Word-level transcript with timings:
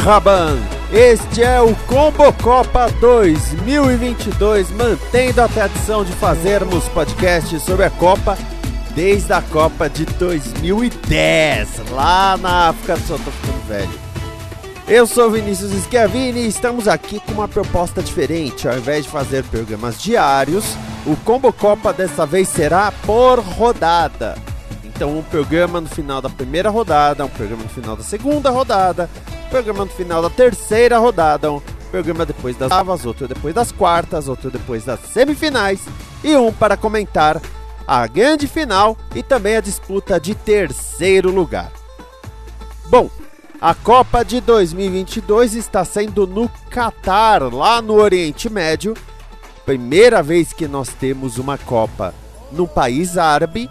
Marhaban! 0.00 0.56
Este 0.90 1.42
é 1.42 1.60
o 1.60 1.76
Combo 1.86 2.32
Copa 2.42 2.88
2022, 3.00 4.70
mantendo 4.70 5.42
a 5.42 5.48
tradição 5.48 6.02
de 6.02 6.12
fazermos 6.12 6.88
podcasts 6.88 7.62
sobre 7.62 7.84
a 7.84 7.90
Copa 7.90 8.38
desde 8.94 9.30
a 9.34 9.42
Copa 9.42 9.90
de 9.90 10.06
2010, 10.06 11.90
lá 11.90 12.38
na 12.38 12.70
África 12.70 12.96
do 12.96 13.06
Sul. 13.06 13.20
Tô 13.22 13.30
ficando 13.30 13.68
velho. 13.68 14.00
Eu 14.88 15.06
sou 15.06 15.30
Vinícius 15.30 15.70
Schiavini 15.84 16.40
e 16.40 16.48
estamos 16.48 16.88
aqui 16.88 17.20
com 17.20 17.32
uma 17.32 17.46
proposta 17.46 18.02
diferente. 18.02 18.66
Ao 18.66 18.78
invés 18.78 19.04
de 19.04 19.10
fazer 19.10 19.44
programas 19.44 20.00
diários, 20.00 20.64
o 21.04 21.14
Combo 21.16 21.52
Copa 21.52 21.92
dessa 21.92 22.24
vez 22.24 22.48
será 22.48 22.90
por 23.04 23.40
rodada. 23.40 24.34
Então, 25.00 25.16
um 25.16 25.22
programa 25.22 25.80
no 25.80 25.88
final 25.88 26.20
da 26.20 26.28
primeira 26.28 26.68
rodada, 26.68 27.24
um 27.24 27.28
programa 27.30 27.62
no 27.62 27.70
final 27.70 27.96
da 27.96 28.02
segunda 28.02 28.50
rodada, 28.50 29.08
programa 29.48 29.86
no 29.86 29.90
final 29.90 30.20
da 30.20 30.28
terceira 30.28 30.98
rodada, 30.98 31.50
um 31.50 31.62
programa 31.90 32.26
depois 32.26 32.54
das 32.54 32.70
oitavas, 32.70 33.06
outro 33.06 33.26
depois 33.26 33.54
das 33.54 33.72
quartas, 33.72 34.28
outro 34.28 34.50
depois 34.50 34.84
das 34.84 35.00
semifinais 35.00 35.80
e 36.22 36.36
um 36.36 36.52
para 36.52 36.76
comentar 36.76 37.40
a 37.86 38.06
grande 38.06 38.46
final 38.46 38.94
e 39.14 39.22
também 39.22 39.56
a 39.56 39.62
disputa 39.62 40.20
de 40.20 40.34
terceiro 40.34 41.30
lugar. 41.30 41.72
Bom, 42.90 43.08
a 43.58 43.74
Copa 43.74 44.22
de 44.22 44.38
2022 44.42 45.54
está 45.54 45.82
sendo 45.82 46.26
no 46.26 46.46
Catar, 46.68 47.42
lá 47.44 47.80
no 47.80 47.94
Oriente 47.94 48.50
Médio. 48.50 48.92
Primeira 49.64 50.22
vez 50.22 50.52
que 50.52 50.68
nós 50.68 50.90
temos 50.90 51.38
uma 51.38 51.56
Copa 51.56 52.14
num 52.52 52.66
país 52.66 53.16
árabe. 53.16 53.70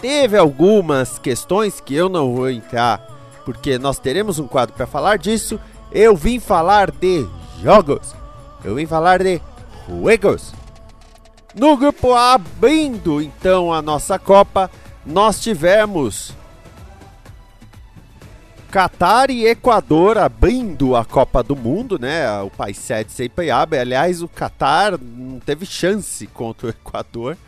Teve 0.00 0.36
algumas 0.36 1.18
questões 1.18 1.80
que 1.80 1.94
eu 1.94 2.08
não 2.08 2.34
vou 2.34 2.50
entrar, 2.50 3.00
porque 3.44 3.78
nós 3.78 3.98
teremos 3.98 4.38
um 4.38 4.46
quadro 4.46 4.74
para 4.74 4.86
falar 4.86 5.18
disso. 5.18 5.58
Eu 5.90 6.14
vim 6.16 6.38
falar 6.38 6.90
de 6.90 7.26
jogos. 7.62 8.14
Eu 8.64 8.74
vim 8.74 8.86
falar 8.86 9.22
de 9.22 9.40
juegos. 9.88 10.52
No 11.54 11.76
grupo 11.76 12.12
A, 12.12 12.34
abrindo 12.34 13.22
então 13.22 13.72
a 13.72 13.80
nossa 13.80 14.18
Copa, 14.18 14.70
nós 15.06 15.40
tivemos 15.40 16.34
Catar 18.70 19.30
e 19.30 19.46
Equador 19.46 20.18
abrindo 20.18 20.94
a 20.94 21.02
Copa 21.02 21.42
do 21.42 21.56
Mundo, 21.56 21.98
né? 21.98 22.28
O 22.42 22.50
país 22.50 22.76
sede 22.76 23.10
sempre 23.10 23.50
abre. 23.50 23.78
Aliás, 23.78 24.20
o 24.20 24.28
Catar 24.28 24.98
não 25.00 25.38
teve 25.38 25.64
chance 25.64 26.26
contra 26.26 26.66
o 26.66 26.70
Equador, 26.70 27.38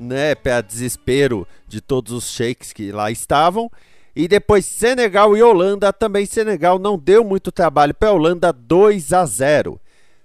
né? 0.00 0.34
Para 0.34 0.60
desespero 0.60 1.46
de 1.68 1.80
todos 1.80 2.12
os 2.12 2.30
sheiks 2.30 2.72
que 2.72 2.90
lá 2.90 3.10
estavam. 3.10 3.70
E 4.14 4.26
depois 4.26 4.66
Senegal 4.66 5.36
e 5.36 5.42
Holanda, 5.42 5.92
também 5.92 6.26
Senegal 6.26 6.78
não 6.78 6.98
deu 6.98 7.24
muito 7.24 7.52
trabalho 7.52 7.94
para 7.94 8.08
a 8.08 8.12
Holanda, 8.12 8.52
2 8.52 9.12
a 9.12 9.24
0. 9.24 9.80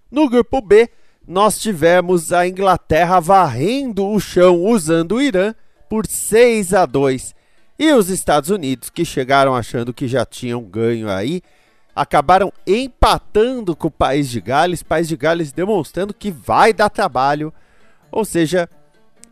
No 0.09 0.29
grupo 0.29 0.61
B, 0.61 0.89
nós 1.27 1.59
tivemos 1.59 2.31
a 2.31 2.47
Inglaterra 2.47 3.19
varrendo 3.19 4.07
o 4.07 4.19
chão 4.19 4.63
usando 4.63 5.15
o 5.15 5.21
Irã 5.21 5.53
por 5.89 6.07
6 6.07 6.73
a 6.73 6.85
2. 6.85 7.35
E 7.77 7.91
os 7.91 8.09
Estados 8.09 8.49
Unidos, 8.49 8.89
que 8.89 9.03
chegaram 9.03 9.55
achando 9.55 9.93
que 9.93 10.07
já 10.07 10.25
tinham 10.25 10.61
ganho 10.63 11.09
aí, 11.09 11.41
acabaram 11.95 12.51
empatando 12.65 13.75
com 13.75 13.87
o 13.87 13.91
País 13.91 14.29
de 14.29 14.41
Gales, 14.41 14.83
País 14.83 15.07
de 15.07 15.15
Gales 15.15 15.51
demonstrando 15.51 16.13
que 16.13 16.31
vai 16.31 16.73
dar 16.73 16.89
trabalho. 16.89 17.53
Ou 18.11 18.23
seja, 18.23 18.69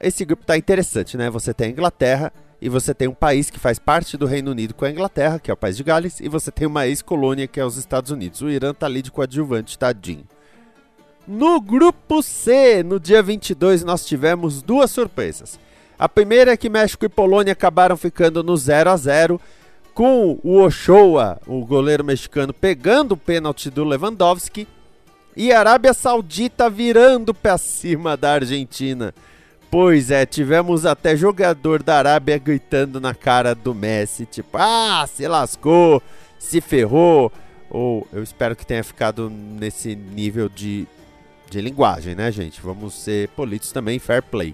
esse 0.03 0.25
grupo 0.25 0.43
está 0.43 0.57
interessante, 0.57 1.15
né? 1.15 1.29
Você 1.29 1.53
tem 1.53 1.67
a 1.67 1.71
Inglaterra 1.71 2.33
e 2.61 2.67
você 2.67 2.93
tem 2.93 3.07
um 3.07 3.13
país 3.13 3.49
que 3.49 3.57
faz 3.57 3.79
parte 3.79 4.17
do 4.17 4.25
Reino 4.25 4.51
Unido 4.51 4.73
com 4.73 4.85
a 4.85 4.91
Inglaterra, 4.91 5.39
que 5.39 5.49
é 5.49 5.53
o 5.53 5.57
País 5.57 5.77
de 5.77 5.83
Gales, 5.83 6.19
e 6.19 6.27
você 6.27 6.51
tem 6.51 6.67
uma 6.67 6.85
ex-colônia 6.87 7.47
que 7.47 7.59
é 7.59 7.65
os 7.65 7.77
Estados 7.77 8.11
Unidos. 8.11 8.41
O 8.41 8.49
Irã 8.49 8.73
tá 8.73 8.85
ali 8.85 9.01
de 9.01 9.11
coadjuvante, 9.11 9.77
tadinho. 9.77 10.25
No 11.25 11.61
grupo 11.61 12.21
C, 12.21 12.83
no 12.83 12.99
dia 12.99 13.23
22, 13.23 13.83
nós 13.83 14.05
tivemos 14.05 14.61
duas 14.61 14.91
surpresas. 14.91 15.57
A 15.97 16.09
primeira 16.09 16.51
é 16.51 16.57
que 16.57 16.69
México 16.69 17.05
e 17.05 17.09
Polônia 17.09 17.53
acabaram 17.53 17.95
ficando 17.95 18.43
no 18.43 18.57
0 18.57 18.89
a 18.89 18.97
0 18.97 19.39
com 19.93 20.37
o 20.43 20.61
Ochoa, 20.61 21.39
o 21.47 21.65
goleiro 21.65 22.03
mexicano, 22.03 22.53
pegando 22.53 23.13
o 23.13 23.17
pênalti 23.17 23.69
do 23.69 23.85
Lewandowski 23.85 24.67
e 25.35 25.51
a 25.51 25.59
Arábia 25.59 25.93
Saudita 25.93 26.69
virando 26.69 27.33
para 27.33 27.57
cima 27.57 28.17
da 28.17 28.33
Argentina. 28.33 29.13
Pois 29.73 30.11
é, 30.11 30.23
tivemos 30.23 30.85
até 30.85 31.17
jogador 31.17 31.81
da 31.81 31.97
Arábia 31.97 32.37
gritando 32.37 33.01
na 33.01 33.15
cara 33.15 33.55
do 33.55 33.73
Messi, 33.73 34.23
tipo, 34.23 34.55
ah, 34.55 35.03
se 35.11 35.27
lascou, 35.27 35.99
se 36.37 36.61
ferrou. 36.61 37.31
Ou 37.71 38.07
eu 38.13 38.21
espero 38.21 38.55
que 38.55 38.67
tenha 38.67 38.83
ficado 38.83 39.31
nesse 39.31 39.95
nível 39.95 40.47
de, 40.47 40.85
de 41.49 41.59
linguagem, 41.59 42.13
né, 42.13 42.31
gente? 42.31 42.61
Vamos 42.61 42.93
ser 42.93 43.29
politos 43.29 43.71
também, 43.71 43.97
fair 43.97 44.21
play. 44.21 44.53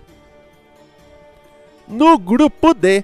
No 1.85 2.17
grupo 2.17 2.73
D, 2.73 3.03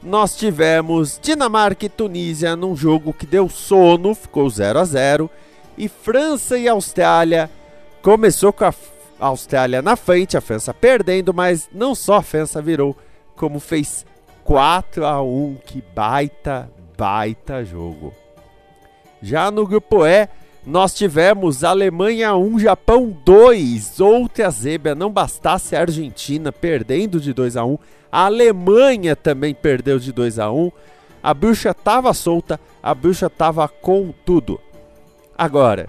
nós 0.00 0.36
tivemos 0.36 1.18
Dinamarca 1.20 1.84
e 1.84 1.88
Tunísia 1.88 2.54
num 2.54 2.76
jogo 2.76 3.12
que 3.12 3.26
deu 3.26 3.48
sono, 3.48 4.14
ficou 4.14 4.48
0 4.48 4.78
a 4.78 4.84
0 4.84 5.28
e 5.76 5.88
França 5.88 6.56
e 6.56 6.68
Austrália 6.68 7.50
começou 8.02 8.52
com 8.52 8.66
a 8.66 8.72
Austrália 9.18 9.80
na 9.80 9.96
frente, 9.96 10.36
a 10.36 10.40
França 10.40 10.74
perdendo, 10.74 11.32
mas 11.32 11.68
não 11.72 11.94
só 11.94 12.16
a 12.16 12.22
França 12.22 12.60
virou, 12.60 12.96
como 13.34 13.58
fez 13.58 14.04
4 14.44 15.04
a 15.04 15.22
1, 15.22 15.56
que 15.64 15.82
baita, 15.94 16.70
baita 16.96 17.64
jogo. 17.64 18.14
Já 19.22 19.50
no 19.50 19.66
grupo 19.66 20.06
E, 20.06 20.28
nós 20.66 20.94
tivemos 20.94 21.62
Alemanha 21.62 22.34
1, 22.36 22.58
Japão 22.60 23.16
2. 23.24 24.00
Outra 24.00 24.50
zebra, 24.50 24.94
não 24.94 25.10
bastasse 25.10 25.76
a 25.76 25.80
Argentina 25.80 26.52
perdendo 26.52 27.20
de 27.20 27.32
2 27.32 27.56
a 27.56 27.64
1, 27.64 27.78
a 28.10 28.24
Alemanha 28.26 29.14
também 29.14 29.54
perdeu 29.54 29.98
de 29.98 30.12
2 30.12 30.38
a 30.38 30.50
1. 30.50 30.70
A 31.22 31.34
bruxa 31.34 31.70
estava 31.70 32.12
solta, 32.12 32.60
a 32.82 32.94
bruxa 32.94 33.26
estava 33.26 33.68
com 33.68 34.12
tudo. 34.24 34.60
Agora, 35.36 35.88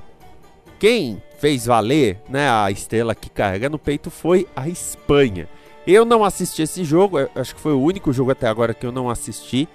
quem 0.80 1.22
fez 1.38 1.66
valer, 1.66 2.20
né, 2.28 2.50
a 2.50 2.70
estrela 2.72 3.14
que 3.16 3.30
carrega 3.30 3.70
no 3.70 3.80
peito 3.80 4.10
foi 4.10 4.48
a 4.56 4.68
Espanha. 4.68 5.48
Eu 5.86 6.04
não 6.04 6.24
assisti 6.24 6.62
esse 6.62 6.84
jogo, 6.84 7.18
acho 7.36 7.56
que 7.56 7.62
foi 7.62 7.72
o 7.74 7.82
único 7.82 8.12
jogo 8.12 8.32
até 8.32 8.48
agora 8.48 8.74
que 8.74 8.86
eu 8.86 8.92
não 8.92 9.10
assisti, 9.10 9.70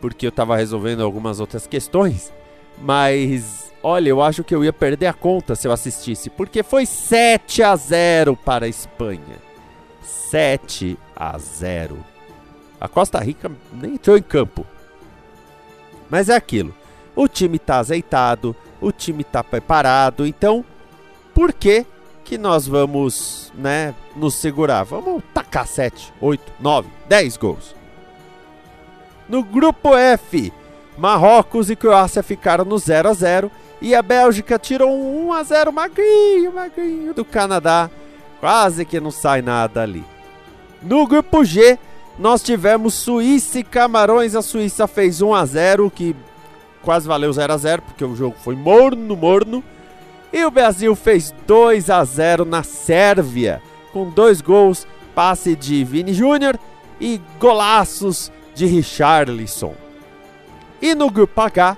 porque 0.00 0.24
eu 0.24 0.30
estava 0.30 0.56
resolvendo 0.56 1.02
algumas 1.02 1.40
outras 1.40 1.66
questões. 1.66 2.32
Mas, 2.80 3.72
olha, 3.82 4.08
eu 4.08 4.22
acho 4.22 4.44
que 4.44 4.54
eu 4.54 4.64
ia 4.64 4.72
perder 4.72 5.06
a 5.06 5.12
conta 5.12 5.54
se 5.54 5.66
eu 5.66 5.72
assistisse, 5.72 6.30
porque 6.30 6.62
foi 6.62 6.86
7 6.86 7.62
a 7.62 7.76
0 7.76 8.36
para 8.36 8.64
a 8.66 8.68
Espanha. 8.68 9.48
7 10.02 10.96
a 11.14 11.36
0. 11.36 11.98
A 12.80 12.88
Costa 12.88 13.18
Rica 13.18 13.50
nem 13.72 13.94
entrou 13.94 14.16
em 14.16 14.22
campo. 14.22 14.64
Mas 16.08 16.28
é 16.28 16.36
aquilo. 16.36 16.74
O 17.14 17.26
time 17.26 17.56
está 17.56 17.78
azeitado, 17.78 18.54
o 18.80 18.92
time 18.92 19.22
está 19.22 19.42
preparado, 19.42 20.24
então 20.24 20.64
por 21.38 21.52
que 21.52 21.86
que 22.24 22.36
nós 22.36 22.66
vamos, 22.66 23.52
né, 23.54 23.94
nos 24.16 24.34
segurar? 24.34 24.82
Vamos 24.82 25.22
tacar 25.32 25.68
7, 25.68 26.12
8, 26.20 26.52
9, 26.58 26.88
10 27.08 27.36
gols. 27.36 27.76
No 29.28 29.44
grupo 29.44 29.96
F, 29.96 30.52
Marrocos 30.98 31.70
e 31.70 31.76
Croácia 31.76 32.24
ficaram 32.24 32.64
no 32.64 32.76
0 32.76 33.10
a 33.10 33.12
0 33.12 33.52
e 33.80 33.94
a 33.94 34.02
Bélgica 34.02 34.58
tirou 34.58 34.90
um 34.90 35.28
1 35.28 35.32
a 35.32 35.42
0 35.44 35.72
magrinho, 35.72 36.52
magrinho 36.52 37.14
do 37.14 37.24
Canadá. 37.24 37.88
Quase 38.40 38.84
que 38.84 38.98
não 38.98 39.12
sai 39.12 39.40
nada 39.40 39.80
ali. 39.80 40.04
No 40.82 41.06
grupo 41.06 41.44
G, 41.44 41.78
nós 42.18 42.42
tivemos 42.42 42.94
Suíça 42.94 43.60
e 43.60 43.62
Camarões. 43.62 44.34
A 44.34 44.42
Suíça 44.42 44.88
fez 44.88 45.22
1 45.22 45.32
a 45.32 45.46
0, 45.46 45.88
que 45.88 46.16
quase 46.82 47.06
valeu 47.06 47.32
0 47.32 47.52
a 47.52 47.56
0, 47.56 47.82
porque 47.82 48.04
o 48.04 48.16
jogo 48.16 48.34
foi 48.42 48.56
morno, 48.56 49.14
morno. 49.14 49.62
E 50.32 50.44
o 50.44 50.50
Brasil 50.50 50.94
fez 50.94 51.34
2 51.46 51.90
a 51.90 52.04
0 52.04 52.44
na 52.44 52.62
Sérvia, 52.62 53.62
com 53.92 54.10
dois 54.10 54.40
gols, 54.40 54.86
passe 55.14 55.56
de 55.56 55.82
Vini 55.84 56.12
Júnior 56.12 56.58
e 57.00 57.20
golaços 57.40 58.30
de 58.54 58.66
Richarlison. 58.66 59.74
E 60.80 60.94
no 60.94 61.10
grupo 61.10 61.40
H, 61.40 61.76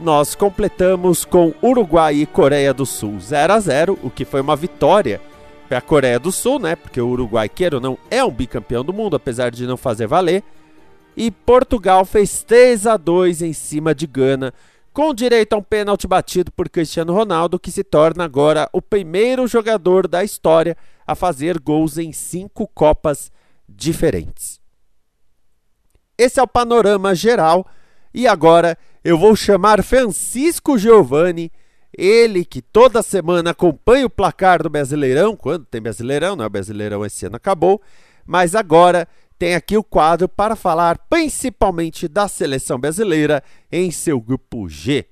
nós 0.00 0.34
completamos 0.34 1.24
com 1.24 1.54
Uruguai 1.62 2.16
e 2.16 2.26
Coreia 2.26 2.74
do 2.74 2.84
Sul 2.84 3.18
0 3.20 3.52
a 3.52 3.60
0, 3.60 3.98
o 4.02 4.10
que 4.10 4.24
foi 4.24 4.40
uma 4.40 4.56
vitória 4.56 5.20
para 5.68 5.78
a 5.78 5.82
Coreia 5.82 6.18
do 6.18 6.30
Sul, 6.30 6.58
né? 6.58 6.76
Porque 6.76 7.00
o 7.00 7.08
Uruguai, 7.08 7.50
não, 7.80 7.98
é 8.10 8.24
um 8.24 8.30
bicampeão 8.30 8.84
do 8.84 8.92
mundo, 8.92 9.16
apesar 9.16 9.50
de 9.50 9.66
não 9.66 9.76
fazer 9.76 10.06
valer. 10.06 10.42
E 11.16 11.30
Portugal 11.30 12.04
fez 12.04 12.42
3 12.42 12.86
a 12.86 12.96
2 12.96 13.42
em 13.42 13.52
cima 13.52 13.94
de 13.94 14.06
Gana, 14.06 14.52
com 14.96 15.12
direito 15.12 15.52
a 15.52 15.58
um 15.58 15.62
pênalti 15.62 16.06
batido 16.06 16.50
por 16.50 16.70
Cristiano 16.70 17.12
Ronaldo, 17.12 17.58
que 17.58 17.70
se 17.70 17.84
torna 17.84 18.24
agora 18.24 18.66
o 18.72 18.80
primeiro 18.80 19.46
jogador 19.46 20.08
da 20.08 20.24
história 20.24 20.74
a 21.06 21.14
fazer 21.14 21.60
gols 21.60 21.98
em 21.98 22.14
cinco 22.14 22.66
Copas 22.66 23.30
diferentes. 23.68 24.58
Esse 26.16 26.40
é 26.40 26.42
o 26.42 26.48
panorama 26.48 27.14
geral 27.14 27.66
e 28.14 28.26
agora 28.26 28.78
eu 29.04 29.18
vou 29.18 29.36
chamar 29.36 29.84
Francisco 29.84 30.78
Giovanni, 30.78 31.52
ele 31.92 32.42
que 32.42 32.62
toda 32.62 33.02
semana 33.02 33.50
acompanha 33.50 34.06
o 34.06 34.10
placar 34.10 34.62
do 34.62 34.70
Brasileirão, 34.70 35.36
quando 35.36 35.66
tem 35.66 35.82
Brasileirão, 35.82 36.36
não 36.36 36.46
é 36.46 36.48
Brasileirão 36.48 37.04
esse 37.04 37.26
ano 37.26 37.36
acabou, 37.36 37.82
mas 38.24 38.54
agora 38.54 39.06
tem 39.38 39.54
aqui 39.54 39.76
o 39.76 39.84
quadro 39.84 40.28
para 40.28 40.56
falar 40.56 40.98
principalmente 41.10 42.08
da 42.08 42.28
seleção 42.28 42.78
brasileira 42.78 43.42
em 43.70 43.90
seu 43.90 44.20
grupo 44.20 44.68
G. 44.68 45.06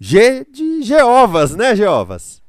G 0.00 0.46
de 0.50 0.82
Jeovas, 0.82 1.54
né, 1.54 1.74
Jeovas? 1.74 2.40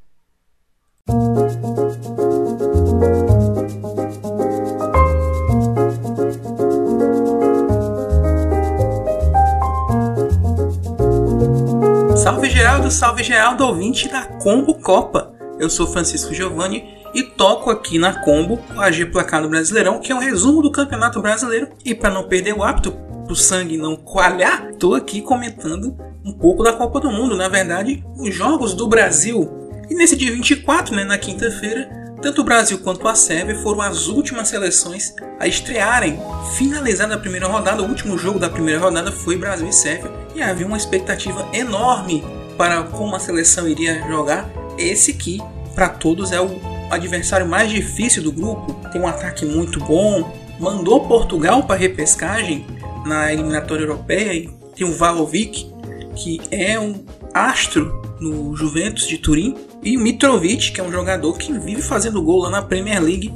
Salve 12.16 12.50
Geraldo, 12.50 12.92
salve 12.92 13.24
Geraldo, 13.24 13.66
ouvinte 13.66 14.08
da 14.08 14.26
Combo 14.26 14.76
Copa. 14.76 15.34
Eu 15.60 15.70
sou 15.70 15.88
Francisco 15.88 16.34
Giovanni 16.34 16.99
e 17.14 17.24
toco 17.24 17.70
aqui 17.70 17.98
na 17.98 18.22
Combo 18.22 18.60
o 18.76 18.82
AG 18.82 19.06
Placar 19.08 19.42
do 19.42 19.50
Brasileirão, 19.50 20.00
que 20.00 20.12
é 20.12 20.16
um 20.16 20.20
resumo 20.20 20.62
do 20.62 20.72
Campeonato 20.72 21.22
Brasileiro. 21.22 21.70
E 21.84 21.94
para 21.94 22.10
não 22.10 22.28
perder 22.28 22.54
o 22.54 22.64
hábito, 22.64 22.96
o 23.30 23.36
sangue 23.36 23.78
não 23.78 23.96
coalhar, 23.96 24.74
tô 24.76 24.96
aqui 24.96 25.22
comentando 25.22 25.96
um 26.26 26.34
pouco 26.34 26.64
da 26.64 26.74
Copa 26.74 27.00
do 27.00 27.12
Mundo, 27.12 27.36
na 27.36 27.48
verdade, 27.48 28.04
os 28.18 28.34
jogos 28.34 28.74
do 28.74 28.88
Brasil. 28.88 29.50
E 29.90 29.96
nesse 29.96 30.16
dia 30.16 30.32
24, 30.32 30.96
né, 30.96 31.04
na 31.04 31.18
quinta-feira, 31.18 31.90
tanto 32.22 32.42
o 32.42 32.44
Brasil 32.44 32.80
quanto 32.80 33.08
a 33.08 33.16
Sérvia 33.16 33.56
foram 33.56 33.82
as 33.82 34.08
últimas 34.08 34.50
seleções 34.50 35.14
a 35.40 35.48
estrearem. 35.48 36.20
Finalizada 36.58 37.16
a 37.16 37.18
primeira 37.18 37.48
rodada, 37.48 37.82
o 37.82 37.88
último 37.88 38.18
jogo 38.18 38.40
da 38.40 38.50
primeira 38.50 38.80
rodada 38.80 39.12
foi 39.12 39.38
Brasil 39.38 39.68
e 39.68 39.74
Sérvia, 39.74 40.12
e 40.36 40.42
havia 40.42 40.68
uma 40.68 40.78
expectativa 40.78 41.48
enorme 41.54 42.24
para 42.58 42.84
como 42.84 43.16
a 43.16 43.20
seleção 43.20 43.68
iria 43.68 44.06
jogar. 44.08 44.50
Esse 44.78 45.14
que, 45.14 45.40
para 45.74 45.88
todos, 45.88 46.32
é 46.32 46.42
o 46.42 46.60
adversário 46.90 47.48
mais 47.48 47.70
difícil 47.70 48.24
do 48.24 48.32
grupo. 48.32 48.74
Tem 48.92 49.02
um 49.02 49.08
ataque 49.08 49.46
muito 49.46 49.80
bom, 49.80 50.32
mandou 50.60 51.08
Portugal 51.08 51.64
para 51.64 51.80
repescagem 51.80 52.66
na 53.06 53.32
eliminatória 53.32 53.84
europeia. 53.84 54.50
Tem 54.76 54.88
o 54.88 54.94
Valovic, 54.94 55.72
que 56.16 56.42
é 56.52 56.80
um 56.80 57.04
astro 57.34 58.02
no 58.20 58.56
Juventus 58.56 59.08
de 59.08 59.18
Turim, 59.18 59.56
e 59.82 59.96
o 59.96 60.00
Mitrovic, 60.00 60.72
que 60.72 60.82
é 60.82 60.84
um 60.84 60.92
jogador 60.92 61.38
que 61.38 61.54
vive 61.54 61.82
fazendo 61.82 62.22
gol 62.22 62.42
lá 62.42 62.50
na 62.50 62.62
Premier 62.62 63.02
League, 63.02 63.34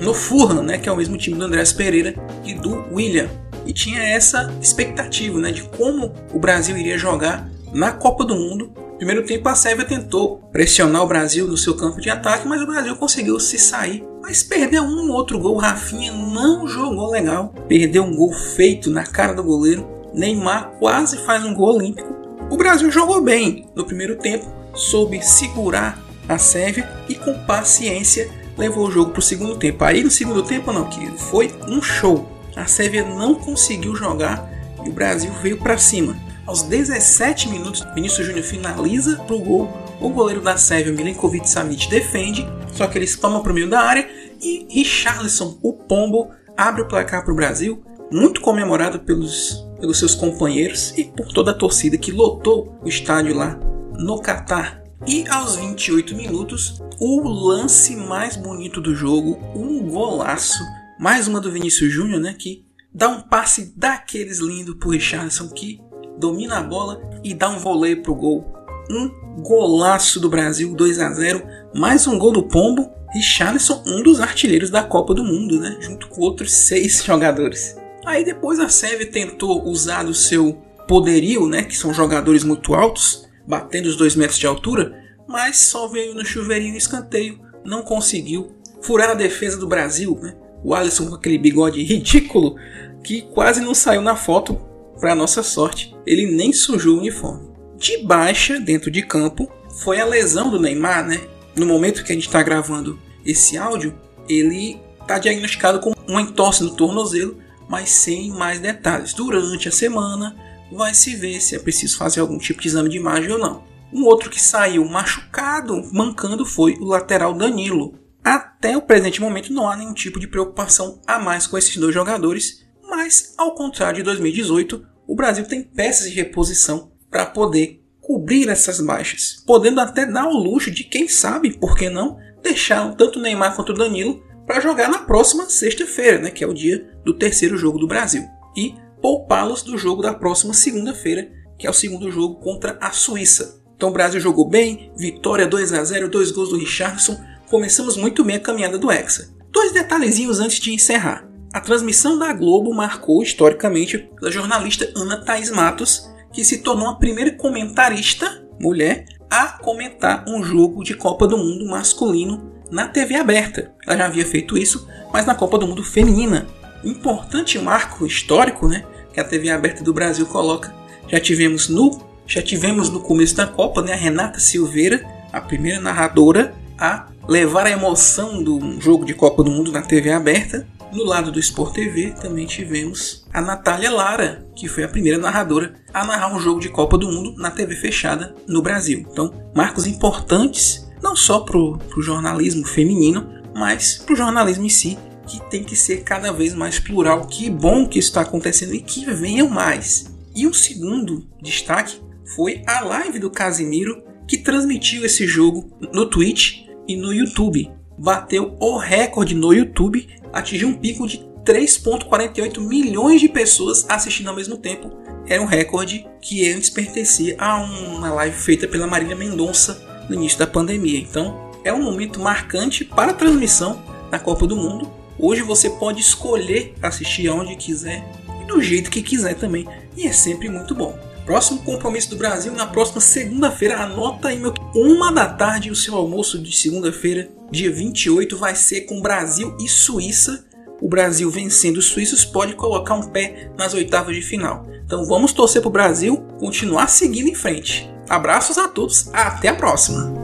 no 0.00 0.14
Fulham, 0.14 0.62
né, 0.62 0.78
que 0.78 0.88
é 0.88 0.92
o 0.92 0.96
mesmo 0.96 1.18
time 1.18 1.36
do 1.36 1.44
Andrés 1.44 1.72
Pereira 1.72 2.14
e 2.44 2.54
do 2.54 2.84
William. 2.92 3.28
E 3.66 3.72
tinha 3.72 4.02
essa 4.02 4.52
expectativa 4.60 5.38
né, 5.38 5.52
de 5.52 5.62
como 5.62 6.14
o 6.32 6.38
Brasil 6.38 6.76
iria 6.76 6.98
jogar 6.98 7.48
na 7.72 7.92
Copa 7.92 8.24
do 8.24 8.34
Mundo. 8.34 8.72
Primeiro 9.02 9.26
tempo 9.26 9.48
a 9.48 9.54
Sérvia 9.56 9.84
tentou 9.84 10.38
pressionar 10.52 11.02
o 11.02 11.08
Brasil 11.08 11.48
no 11.48 11.56
seu 11.56 11.74
campo 11.74 12.00
de 12.00 12.08
ataque, 12.08 12.46
mas 12.46 12.62
o 12.62 12.66
Brasil 12.68 12.94
conseguiu 12.94 13.40
se 13.40 13.58
sair. 13.58 14.04
Mas 14.22 14.44
perdeu 14.44 14.84
um 14.84 15.10
outro 15.10 15.40
gol. 15.40 15.56
Rafinha 15.56 16.12
não 16.12 16.68
jogou 16.68 17.10
legal. 17.10 17.52
Perdeu 17.66 18.04
um 18.04 18.14
gol 18.14 18.32
feito 18.32 18.92
na 18.92 19.02
cara 19.02 19.34
do 19.34 19.42
goleiro. 19.42 19.84
Neymar 20.14 20.74
quase 20.78 21.18
faz 21.26 21.44
um 21.44 21.52
gol 21.52 21.74
olímpico. 21.74 22.14
O 22.48 22.56
Brasil 22.56 22.92
jogou 22.92 23.20
bem 23.20 23.68
no 23.74 23.84
primeiro 23.84 24.14
tempo, 24.18 24.46
soube 24.72 25.20
segurar 25.20 26.00
a 26.28 26.38
Sérvia 26.38 26.88
e 27.08 27.16
com 27.16 27.34
paciência 27.40 28.30
levou 28.56 28.86
o 28.86 28.90
jogo 28.92 29.10
para 29.10 29.18
o 29.18 29.22
segundo 29.22 29.56
tempo. 29.56 29.82
Aí 29.82 30.04
no 30.04 30.12
segundo 30.12 30.44
tempo 30.44 30.72
não, 30.72 30.88
que 30.88 31.04
foi 31.18 31.52
um 31.66 31.82
show. 31.82 32.30
A 32.54 32.66
Sérvia 32.66 33.04
não 33.04 33.34
conseguiu 33.34 33.96
jogar 33.96 34.48
e 34.86 34.88
o 34.88 34.92
Brasil 34.92 35.32
veio 35.42 35.58
para 35.58 35.76
cima. 35.76 36.16
Aos 36.44 36.62
17 36.62 37.48
minutos, 37.48 37.84
Vinícius 37.94 38.26
Júnior 38.26 38.44
finaliza 38.44 39.16
para 39.18 39.36
o 39.36 39.38
gol. 39.38 39.68
O 40.00 40.08
goleiro 40.08 40.40
da 40.40 40.56
Sérvia, 40.56 40.92
Milenkovic 40.92 41.48
Savic, 41.48 41.88
defende, 41.88 42.44
só 42.72 42.88
que 42.88 42.98
eles 42.98 43.16
tomam 43.16 43.42
para 43.42 43.52
o 43.52 43.54
meio 43.54 43.70
da 43.70 43.80
área 43.80 44.08
e 44.40 44.66
Richarlison, 44.68 45.58
o 45.62 45.72
pombo, 45.72 46.30
abre 46.56 46.82
o 46.82 46.88
placar 46.88 47.22
para 47.22 47.32
o 47.32 47.36
Brasil, 47.36 47.84
muito 48.10 48.40
comemorado 48.40 48.98
pelos, 49.00 49.64
pelos 49.78 50.00
seus 50.00 50.16
companheiros 50.16 50.92
e 50.98 51.04
por 51.04 51.28
toda 51.28 51.52
a 51.52 51.54
torcida 51.54 51.96
que 51.96 52.10
lotou 52.10 52.76
o 52.82 52.88
estádio 52.88 53.36
lá 53.36 53.58
no 53.96 54.20
Catar. 54.20 54.82
E 55.06 55.24
aos 55.28 55.54
28 55.54 56.16
minutos, 56.16 56.82
o 56.98 57.28
lance 57.28 57.94
mais 57.94 58.36
bonito 58.36 58.80
do 58.80 58.94
jogo, 58.96 59.38
um 59.54 59.88
golaço, 59.88 60.62
mais 60.98 61.28
uma 61.28 61.40
do 61.40 61.52
Vinícius 61.52 61.92
Júnior, 61.92 62.20
né, 62.20 62.34
que 62.36 62.64
dá 62.92 63.08
um 63.08 63.20
passe 63.20 63.72
daqueles 63.76 64.40
lindo 64.40 64.76
pro 64.76 64.90
Richardson 64.90 65.48
que 65.48 65.80
domina 66.22 66.58
a 66.58 66.62
bola 66.62 67.02
e 67.24 67.34
dá 67.34 67.50
um 67.50 67.58
voleio 67.58 68.00
pro 68.00 68.14
gol. 68.14 68.46
Um 68.88 69.42
golaço 69.42 70.20
do 70.20 70.30
Brasil, 70.30 70.72
2 70.72 71.00
a 71.00 71.12
0, 71.12 71.42
mais 71.74 72.06
um 72.06 72.16
gol 72.16 72.32
do 72.32 72.44
Pombo. 72.44 72.90
Richarlison, 73.12 73.82
um 73.86 74.02
dos 74.02 74.20
artilheiros 74.20 74.70
da 74.70 74.82
Copa 74.82 75.12
do 75.12 75.22
Mundo, 75.22 75.60
né, 75.60 75.76
junto 75.80 76.08
com 76.08 76.22
outros 76.22 76.54
seis 76.66 77.02
jogadores. 77.04 77.76
Aí 78.06 78.24
depois 78.24 78.58
a 78.58 78.70
Sérvia 78.70 79.10
tentou 79.10 79.68
usar 79.68 80.04
do 80.04 80.14
seu 80.14 80.54
poderio, 80.88 81.46
né, 81.46 81.64
que 81.64 81.76
são 81.76 81.92
jogadores 81.92 82.42
muito 82.42 82.72
altos, 82.72 83.28
batendo 83.46 83.86
os 83.86 83.96
dois 83.96 84.16
metros 84.16 84.38
de 84.38 84.46
altura, 84.46 84.96
mas 85.28 85.58
só 85.58 85.88
veio 85.88 86.14
no 86.14 86.24
chuveirinho 86.24 86.76
escanteio, 86.76 87.38
não 87.64 87.82
conseguiu 87.82 88.56
furar 88.80 89.10
a 89.10 89.14
defesa 89.14 89.58
do 89.58 89.66
Brasil. 89.66 90.18
Né? 90.22 90.34
O 90.64 90.74
Alisson 90.74 91.08
com 91.08 91.16
aquele 91.16 91.36
bigode 91.36 91.82
ridículo 91.82 92.56
que 93.04 93.22
quase 93.22 93.60
não 93.60 93.74
saiu 93.74 94.00
na 94.00 94.16
foto, 94.16 94.71
para 95.02 95.16
nossa 95.16 95.42
sorte, 95.42 95.92
ele 96.06 96.30
nem 96.30 96.52
sujou 96.52 96.94
o 96.94 97.00
uniforme. 97.00 97.50
De 97.76 97.98
baixa, 98.04 98.60
dentro 98.60 98.88
de 98.88 99.02
campo, 99.02 99.50
foi 99.82 100.00
a 100.00 100.04
lesão 100.04 100.48
do 100.48 100.60
Neymar, 100.60 101.04
né? 101.04 101.20
No 101.56 101.66
momento 101.66 102.04
que 102.04 102.12
a 102.12 102.14
gente 102.14 102.28
está 102.28 102.40
gravando 102.40 102.96
esse 103.26 103.58
áudio, 103.58 103.98
ele 104.28 104.80
está 105.00 105.18
diagnosticado 105.18 105.80
com 105.80 105.92
uma 106.06 106.22
entorse 106.22 106.62
no 106.62 106.76
tornozelo, 106.76 107.36
mas 107.68 107.90
sem 107.90 108.30
mais 108.30 108.60
detalhes. 108.60 109.12
Durante 109.12 109.68
a 109.68 109.72
semana, 109.72 110.36
vai 110.70 110.94
se 110.94 111.16
ver 111.16 111.40
se 111.40 111.56
é 111.56 111.58
preciso 111.58 111.98
fazer 111.98 112.20
algum 112.20 112.38
tipo 112.38 112.62
de 112.62 112.68
exame 112.68 112.88
de 112.88 112.96
imagem 112.96 113.32
ou 113.32 113.40
não. 113.40 113.64
Um 113.92 114.04
outro 114.04 114.30
que 114.30 114.40
saiu 114.40 114.84
machucado, 114.84 115.82
mancando, 115.92 116.46
foi 116.46 116.74
o 116.74 116.84
lateral 116.84 117.34
Danilo. 117.34 117.98
Até 118.22 118.76
o 118.76 118.82
presente 118.82 119.20
momento 119.20 119.52
não 119.52 119.68
há 119.68 119.76
nenhum 119.76 119.94
tipo 119.94 120.20
de 120.20 120.28
preocupação 120.28 121.00
a 121.04 121.18
mais 121.18 121.48
com 121.48 121.58
esses 121.58 121.76
dois 121.76 121.92
jogadores, 121.92 122.64
mas 122.88 123.34
ao 123.36 123.56
contrário 123.56 123.96
de 123.96 124.04
2018, 124.04 124.91
o 125.12 125.14
Brasil 125.14 125.44
tem 125.44 125.62
peças 125.62 126.08
de 126.08 126.16
reposição 126.16 126.90
para 127.10 127.26
poder 127.26 127.84
cobrir 128.00 128.48
essas 128.48 128.80
baixas, 128.80 129.44
podendo 129.46 129.78
até 129.78 130.06
dar 130.06 130.26
o 130.26 130.38
luxo 130.38 130.70
de 130.70 130.84
quem 130.84 131.06
sabe, 131.06 131.52
por 131.58 131.76
que 131.76 131.90
não, 131.90 132.16
deixar 132.42 132.94
tanto 132.96 133.18
o 133.18 133.22
Neymar 133.22 133.54
quanto 133.54 133.72
o 133.72 133.74
Danilo 133.74 134.24
para 134.46 134.58
jogar 134.58 134.88
na 134.88 135.00
próxima 135.00 135.50
sexta-feira, 135.50 136.18
né, 136.18 136.30
que 136.30 136.42
é 136.42 136.46
o 136.46 136.54
dia 136.54 136.96
do 137.04 137.12
terceiro 137.12 137.58
jogo 137.58 137.78
do 137.78 137.86
Brasil. 137.86 138.26
E 138.56 138.74
poupá-los 139.02 139.62
do 139.62 139.76
jogo 139.76 140.00
da 140.00 140.14
próxima 140.14 140.54
segunda-feira, 140.54 141.30
que 141.58 141.66
é 141.66 141.70
o 141.70 141.74
segundo 141.74 142.10
jogo 142.10 142.36
contra 142.36 142.78
a 142.80 142.90
Suíça. 142.90 143.62
Então 143.76 143.90
o 143.90 143.92
Brasil 143.92 144.18
jogou 144.18 144.48
bem, 144.48 144.90
vitória 144.96 145.46
2 145.46 145.74
a 145.74 145.84
0, 145.84 146.08
dois 146.08 146.30
gols 146.30 146.48
do 146.48 146.56
Richardson. 146.56 147.22
Começamos 147.50 147.98
muito 147.98 148.24
bem 148.24 148.36
a 148.36 148.40
caminhada 148.40 148.78
do 148.78 148.90
Hexa. 148.90 149.28
Dois 149.50 149.72
detalhezinhos 149.72 150.40
antes 150.40 150.58
de 150.58 150.72
encerrar. 150.72 151.30
A 151.52 151.60
transmissão 151.60 152.18
da 152.18 152.32
Globo 152.32 152.72
marcou 152.72 153.22
historicamente 153.22 153.98
pela 153.98 154.30
jornalista 154.30 154.90
Ana 154.96 155.18
Thaís 155.18 155.50
Matos, 155.50 156.10
que 156.32 156.44
se 156.44 156.58
tornou 156.58 156.88
a 156.88 156.94
primeira 156.94 157.30
comentarista 157.32 158.42
mulher 158.58 159.04
a 159.30 159.48
comentar 159.48 160.24
um 160.26 160.42
jogo 160.42 160.82
de 160.82 160.94
Copa 160.94 161.26
do 161.26 161.36
Mundo 161.36 161.66
masculino 161.66 162.52
na 162.70 162.88
TV 162.88 163.16
aberta. 163.16 163.72
Ela 163.86 163.98
já 163.98 164.06
havia 164.06 164.24
feito 164.24 164.56
isso, 164.56 164.88
mas 165.12 165.26
na 165.26 165.34
Copa 165.34 165.58
do 165.58 165.66
Mundo 165.66 165.84
feminina. 165.84 166.46
Importante 166.82 167.58
marco 167.58 168.06
histórico, 168.06 168.66
né? 168.66 168.84
que 169.12 169.20
a 169.20 169.24
TV 169.24 169.50
aberta 169.50 169.84
do 169.84 169.92
Brasil 169.92 170.24
coloca. 170.24 170.74
Já 171.06 171.20
tivemos 171.20 171.68
no, 171.68 172.00
já 172.26 172.40
tivemos 172.40 172.88
no 172.88 173.00
começo 173.00 173.36
da 173.36 173.46
Copa 173.46 173.82
né, 173.82 173.92
a 173.92 173.96
Renata 173.96 174.40
Silveira, 174.40 175.04
a 175.30 175.40
primeira 175.40 175.80
narradora 175.80 176.54
a 176.78 177.06
levar 177.28 177.66
a 177.66 177.70
emoção 177.70 178.42
do 178.42 178.80
jogo 178.80 179.04
de 179.04 179.14
Copa 179.14 179.42
do 179.44 179.50
Mundo 179.50 179.70
na 179.70 179.82
TV 179.82 180.10
aberta. 180.10 180.66
No 180.92 181.04
lado 181.04 181.32
do 181.32 181.40
Sport 181.40 181.74
TV 181.74 182.10
também 182.10 182.44
tivemos 182.44 183.24
a 183.32 183.40
Natália 183.40 183.90
Lara, 183.90 184.46
que 184.54 184.68
foi 184.68 184.84
a 184.84 184.88
primeira 184.88 185.18
narradora 185.18 185.74
a 185.92 186.04
narrar 186.04 186.34
um 186.34 186.38
jogo 186.38 186.60
de 186.60 186.68
Copa 186.68 186.98
do 186.98 187.10
Mundo 187.10 187.34
na 187.38 187.50
TV 187.50 187.74
fechada 187.74 188.34
no 188.46 188.60
Brasil. 188.60 189.06
Então, 189.10 189.32
marcos 189.54 189.86
importantes 189.86 190.86
não 191.02 191.16
só 191.16 191.40
para 191.40 191.56
o 191.56 191.80
jornalismo 192.02 192.66
feminino, 192.66 193.26
mas 193.54 193.98
para 194.04 194.12
o 194.12 194.16
jornalismo 194.16 194.66
em 194.66 194.68
si, 194.68 194.98
que 195.26 195.40
tem 195.48 195.64
que 195.64 195.74
ser 195.74 196.04
cada 196.04 196.30
vez 196.30 196.54
mais 196.54 196.78
plural. 196.78 197.26
Que 197.26 197.48
bom 197.48 197.88
que 197.88 197.98
isso 197.98 198.08
está 198.08 198.20
acontecendo 198.20 198.74
e 198.74 198.82
que 198.82 199.06
venham 199.06 199.48
mais. 199.48 200.14
E 200.36 200.46
um 200.46 200.52
segundo 200.52 201.26
destaque 201.40 202.02
foi 202.36 202.62
a 202.66 202.80
live 202.80 203.18
do 203.18 203.30
Casimiro 203.30 204.02
que 204.28 204.36
transmitiu 204.36 205.06
esse 205.06 205.26
jogo 205.26 205.70
no 205.92 206.04
Twitch 206.04 206.66
e 206.86 206.96
no 206.96 207.12
YouTube. 207.14 207.70
Bateu 207.98 208.56
o 208.60 208.78
recorde 208.78 209.34
no 209.34 209.52
YouTube, 209.52 210.08
atingiu 210.32 210.68
um 210.68 210.74
pico 210.74 211.06
de 211.06 211.18
3,48 211.44 212.60
milhões 212.60 213.20
de 213.20 213.28
pessoas 213.28 213.84
assistindo 213.88 214.28
ao 214.28 214.36
mesmo 214.36 214.56
tempo. 214.56 214.90
Era 215.26 215.42
um 215.42 215.46
recorde 215.46 216.06
que 216.20 216.50
antes 216.50 216.70
pertencia 216.70 217.36
a 217.38 217.56
uma 217.56 218.12
live 218.12 218.36
feita 218.36 218.66
pela 218.66 218.86
Marília 218.86 219.16
Mendonça 219.16 219.82
no 220.08 220.14
início 220.14 220.38
da 220.38 220.46
pandemia. 220.46 220.98
Então, 220.98 221.50
é 221.64 221.72
um 221.72 221.82
momento 221.82 222.20
marcante 222.20 222.84
para 222.84 223.12
a 223.12 223.14
transmissão 223.14 223.82
da 224.10 224.18
Copa 224.18 224.46
do 224.46 224.56
Mundo. 224.56 224.90
Hoje 225.18 225.42
você 225.42 225.70
pode 225.70 226.00
escolher 226.00 226.74
assistir 226.82 227.28
aonde 227.28 227.54
quiser 227.56 228.04
e 228.42 228.46
do 228.46 228.60
jeito 228.60 228.90
que 228.90 229.02
quiser 229.02 229.34
também, 229.34 229.66
e 229.96 230.06
é 230.06 230.12
sempre 230.12 230.48
muito 230.48 230.74
bom. 230.74 230.98
Próximo 231.24 231.62
compromisso 231.62 232.10
do 232.10 232.16
Brasil 232.16 232.52
na 232.52 232.66
próxima 232.66 233.00
segunda-feira. 233.00 233.82
Anota 233.82 234.28
aí, 234.28 234.38
meu. 234.38 234.52
Uma 234.74 235.12
da 235.12 235.26
tarde, 235.26 235.70
o 235.70 235.76
seu 235.76 235.94
almoço 235.94 236.38
de 236.38 236.56
segunda-feira, 236.56 237.28
dia 237.50 237.70
28, 237.70 238.36
vai 238.36 238.54
ser 238.54 238.82
com 238.82 239.00
Brasil 239.00 239.56
e 239.60 239.68
Suíça. 239.68 240.44
O 240.80 240.88
Brasil 240.88 241.30
vencendo 241.30 241.76
os 241.76 241.86
suíços 241.86 242.24
pode 242.24 242.54
colocar 242.54 242.94
um 242.94 243.08
pé 243.08 243.52
nas 243.56 243.72
oitavas 243.72 244.16
de 244.16 244.22
final. 244.22 244.66
Então 244.84 245.04
vamos 245.06 245.32
torcer 245.32 245.62
para 245.62 245.68
o 245.68 245.72
Brasil 245.72 246.16
continuar 246.40 246.88
seguindo 246.88 247.28
em 247.28 247.34
frente. 247.34 247.88
Abraços 248.08 248.58
a 248.58 248.66
todos, 248.66 249.08
até 249.14 249.48
a 249.48 249.54
próxima! 249.54 250.21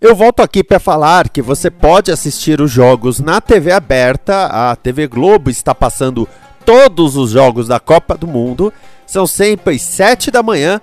Eu 0.00 0.16
volto 0.16 0.40
aqui 0.40 0.64
para 0.64 0.80
falar 0.80 1.28
que 1.28 1.42
você 1.42 1.70
pode 1.70 2.10
assistir 2.10 2.58
os 2.62 2.70
jogos 2.70 3.20
na 3.20 3.38
TV 3.38 3.70
aberta. 3.70 4.46
A 4.46 4.74
TV 4.74 5.06
Globo 5.06 5.50
está 5.50 5.74
passando 5.74 6.26
todos 6.64 7.18
os 7.18 7.32
jogos 7.32 7.68
da 7.68 7.78
Copa 7.78 8.16
do 8.16 8.26
Mundo. 8.26 8.72
São 9.06 9.26
sempre 9.26 9.78
7 9.78 10.30
da 10.30 10.42
manhã, 10.42 10.80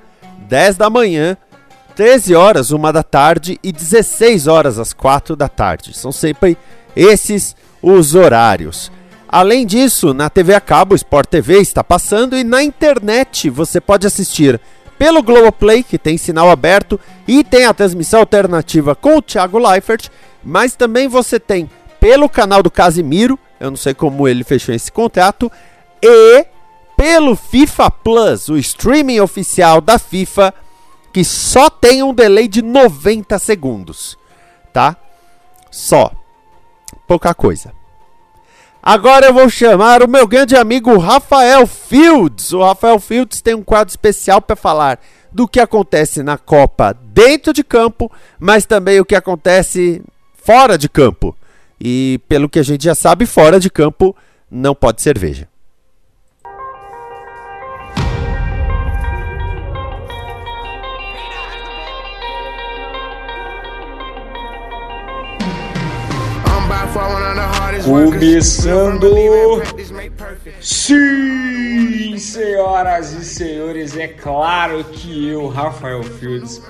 10 0.47 0.77
da 0.77 0.87
manhã, 0.87 1.35
13 1.95 2.35
horas, 2.35 2.71
1 2.71 2.79
da 2.91 3.01
tarde 3.01 3.59
e 3.63 3.71
16 3.71 4.45
horas 4.45 4.77
às 4.77 4.93
4 4.93 5.35
da 5.35 5.49
tarde. 5.49 5.97
São 5.97 6.11
sempre 6.11 6.55
esses 6.95 7.55
os 7.81 8.13
horários. 8.13 8.91
Além 9.27 9.65
disso, 9.65 10.13
na 10.13 10.29
TV 10.29 10.53
a 10.53 10.61
cabo, 10.61 10.93
Sport 10.93 11.27
TV 11.27 11.59
está 11.59 11.83
passando 11.83 12.37
e 12.37 12.43
na 12.43 12.61
internet 12.61 13.49
você 13.49 13.81
pode 13.81 14.05
assistir 14.05 14.61
pelo 14.97 15.21
Globoplay, 15.21 15.83
que 15.83 15.97
tem 15.97 16.17
sinal 16.17 16.49
aberto, 16.49 16.99
e 17.27 17.43
tem 17.43 17.65
a 17.65 17.73
transmissão 17.73 18.19
alternativa 18.19 18.95
com 18.95 19.17
o 19.17 19.21
Thiago 19.21 19.57
Leifert, 19.57 20.09
mas 20.43 20.75
também 20.75 21.07
você 21.07 21.39
tem 21.39 21.69
pelo 21.99 22.29
canal 22.29 22.63
do 22.63 22.71
Casimiro, 22.71 23.37
eu 23.59 23.69
não 23.69 23.77
sei 23.77 23.93
como 23.93 24.27
ele 24.27 24.43
fechou 24.43 24.73
esse 24.73 24.91
contrato, 24.91 25.51
e 26.01 26.45
pelo 26.95 27.35
FIFA 27.35 27.91
Plus, 27.91 28.49
o 28.49 28.57
streaming 28.57 29.19
oficial 29.19 29.81
da 29.81 29.99
FIFA, 29.99 30.53
que 31.13 31.23
só 31.23 31.69
tem 31.69 32.01
um 32.01 32.13
delay 32.13 32.47
de 32.47 32.61
90 32.61 33.37
segundos, 33.39 34.17
tá? 34.73 34.95
Só. 35.71 36.11
Pouca 37.07 37.33
coisa. 37.33 37.73
Agora 38.89 39.25
eu 39.25 39.33
vou 39.33 39.49
chamar 39.49 40.01
o 40.01 40.07
meu 40.07 40.25
grande 40.25 40.55
amigo 40.55 40.97
Rafael 40.97 41.67
Fields. 41.67 42.53
O 42.53 42.63
Rafael 42.63 42.97
Fields 43.01 43.41
tem 43.41 43.53
um 43.53 43.61
quadro 43.61 43.89
especial 43.89 44.41
para 44.41 44.55
falar 44.55 44.97
do 45.29 45.45
que 45.45 45.59
acontece 45.59 46.23
na 46.23 46.37
Copa 46.37 46.97
dentro 47.03 47.51
de 47.51 47.65
campo, 47.65 48.09
mas 48.39 48.65
também 48.65 48.97
o 48.97 49.03
que 49.03 49.13
acontece 49.13 50.01
fora 50.41 50.77
de 50.77 50.87
campo. 50.87 51.35
E 51.77 52.21
pelo 52.29 52.47
que 52.47 52.59
a 52.59 52.63
gente 52.63 52.85
já 52.85 52.95
sabe, 52.95 53.25
fora 53.25 53.59
de 53.59 53.69
campo 53.69 54.15
não 54.49 54.73
pode 54.73 55.01
cerveja. 55.01 55.49
Começando. 67.87 69.07
Sim, 70.59 72.17
senhoras 72.17 73.13
e 73.13 73.23
senhores, 73.23 73.95
é 73.95 74.09
claro 74.09 74.83
que 74.83 75.29
eu, 75.29 75.47
Rafael 75.47 76.03
Fields, 76.03 76.61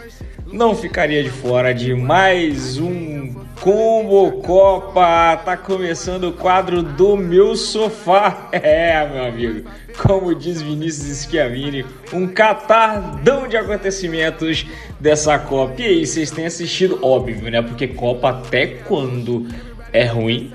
não 0.45 0.75
ficaria 0.75 1.23
de 1.23 1.31
fora 1.31 1.73
de 1.73 1.95
mais 1.95 2.77
um 2.77 3.33
Combo 3.59 4.43
Copa. 4.43 5.37
Tá 5.43 5.57
começando 5.57 6.25
o 6.25 6.33
quadro 6.33 6.83
do 6.83 7.17
meu 7.17 7.55
sofá. 7.55 8.49
É, 8.53 9.09
meu 9.09 9.25
amigo. 9.25 9.67
Como 9.97 10.35
diz 10.35 10.61
Vinícius 10.61 11.23
Schiavini, 11.23 11.83
um 12.13 12.27
catardão 12.27 13.47
de 13.47 13.57
acontecimentos 13.57 14.67
dessa 14.99 15.39
Copa. 15.39 15.81
E 15.81 15.85
aí, 15.85 16.05
vocês 16.05 16.29
têm 16.29 16.45
assistido, 16.45 16.99
óbvio, 17.01 17.49
né? 17.49 17.63
Porque 17.63 17.87
Copa 17.87 18.29
até 18.29 18.67
quando 18.67 19.47
é 19.91 20.05
ruim, 20.05 20.53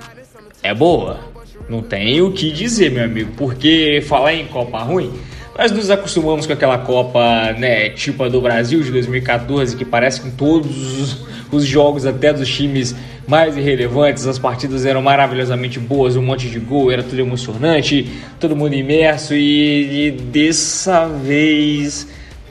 é 0.63 0.75
boa. 0.75 1.21
Não 1.69 1.83
tem 1.83 2.21
o 2.21 2.33
que 2.33 2.51
dizer, 2.51 2.91
meu 2.91 3.05
amigo, 3.05 3.33
porque 3.37 4.03
falar 4.07 4.35
em 4.35 4.47
Copa 4.47 4.79
ruim, 4.81 5.13
nós 5.57 5.71
nos 5.71 5.91
acostumamos 5.91 6.47
com 6.47 6.53
aquela 6.53 6.79
Copa, 6.79 7.53
né, 7.59 7.91
tipo 7.91 8.23
a 8.25 8.29
do 8.29 8.41
Brasil 8.41 8.83
de 8.83 8.91
2014, 8.91 9.77
que 9.77 9.85
parece 9.85 10.21
com 10.21 10.31
todos 10.31 11.25
os 11.51 11.65
jogos, 11.67 12.07
até 12.07 12.33
dos 12.33 12.49
times 12.49 12.95
mais 13.27 13.57
irrelevantes, 13.57 14.27
as 14.27 14.39
partidas 14.39 14.85
eram 14.85 15.03
maravilhosamente 15.03 15.79
boas, 15.79 16.17
um 16.17 16.23
monte 16.23 16.49
de 16.49 16.59
gol, 16.59 16.91
era 16.91 17.03
tudo 17.03 17.21
emocionante, 17.21 18.11
todo 18.41 18.57
mundo 18.57 18.75
imerso 18.75 19.35
e, 19.35 20.09
e 20.09 20.11
dessa 20.11 21.07
vez 21.07 22.09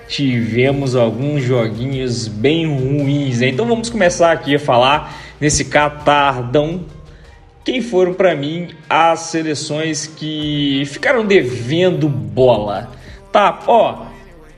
tivemos 0.07 0.95
alguns 0.95 1.43
joguinhos 1.43 2.27
bem 2.27 2.67
ruins. 2.67 3.39
Né? 3.39 3.49
Então 3.49 3.65
vamos 3.65 3.89
começar 3.89 4.31
aqui 4.31 4.55
a 4.55 4.59
falar 4.59 5.17
nesse 5.39 5.65
catardão 5.65 6.81
quem 7.63 7.81
foram 7.81 8.13
para 8.13 8.35
mim 8.35 8.69
as 8.89 9.19
seleções 9.21 10.07
que 10.07 10.83
ficaram 10.87 11.25
devendo 11.25 12.09
bola. 12.09 12.91
Tá, 13.31 13.59
ó, 13.67 14.05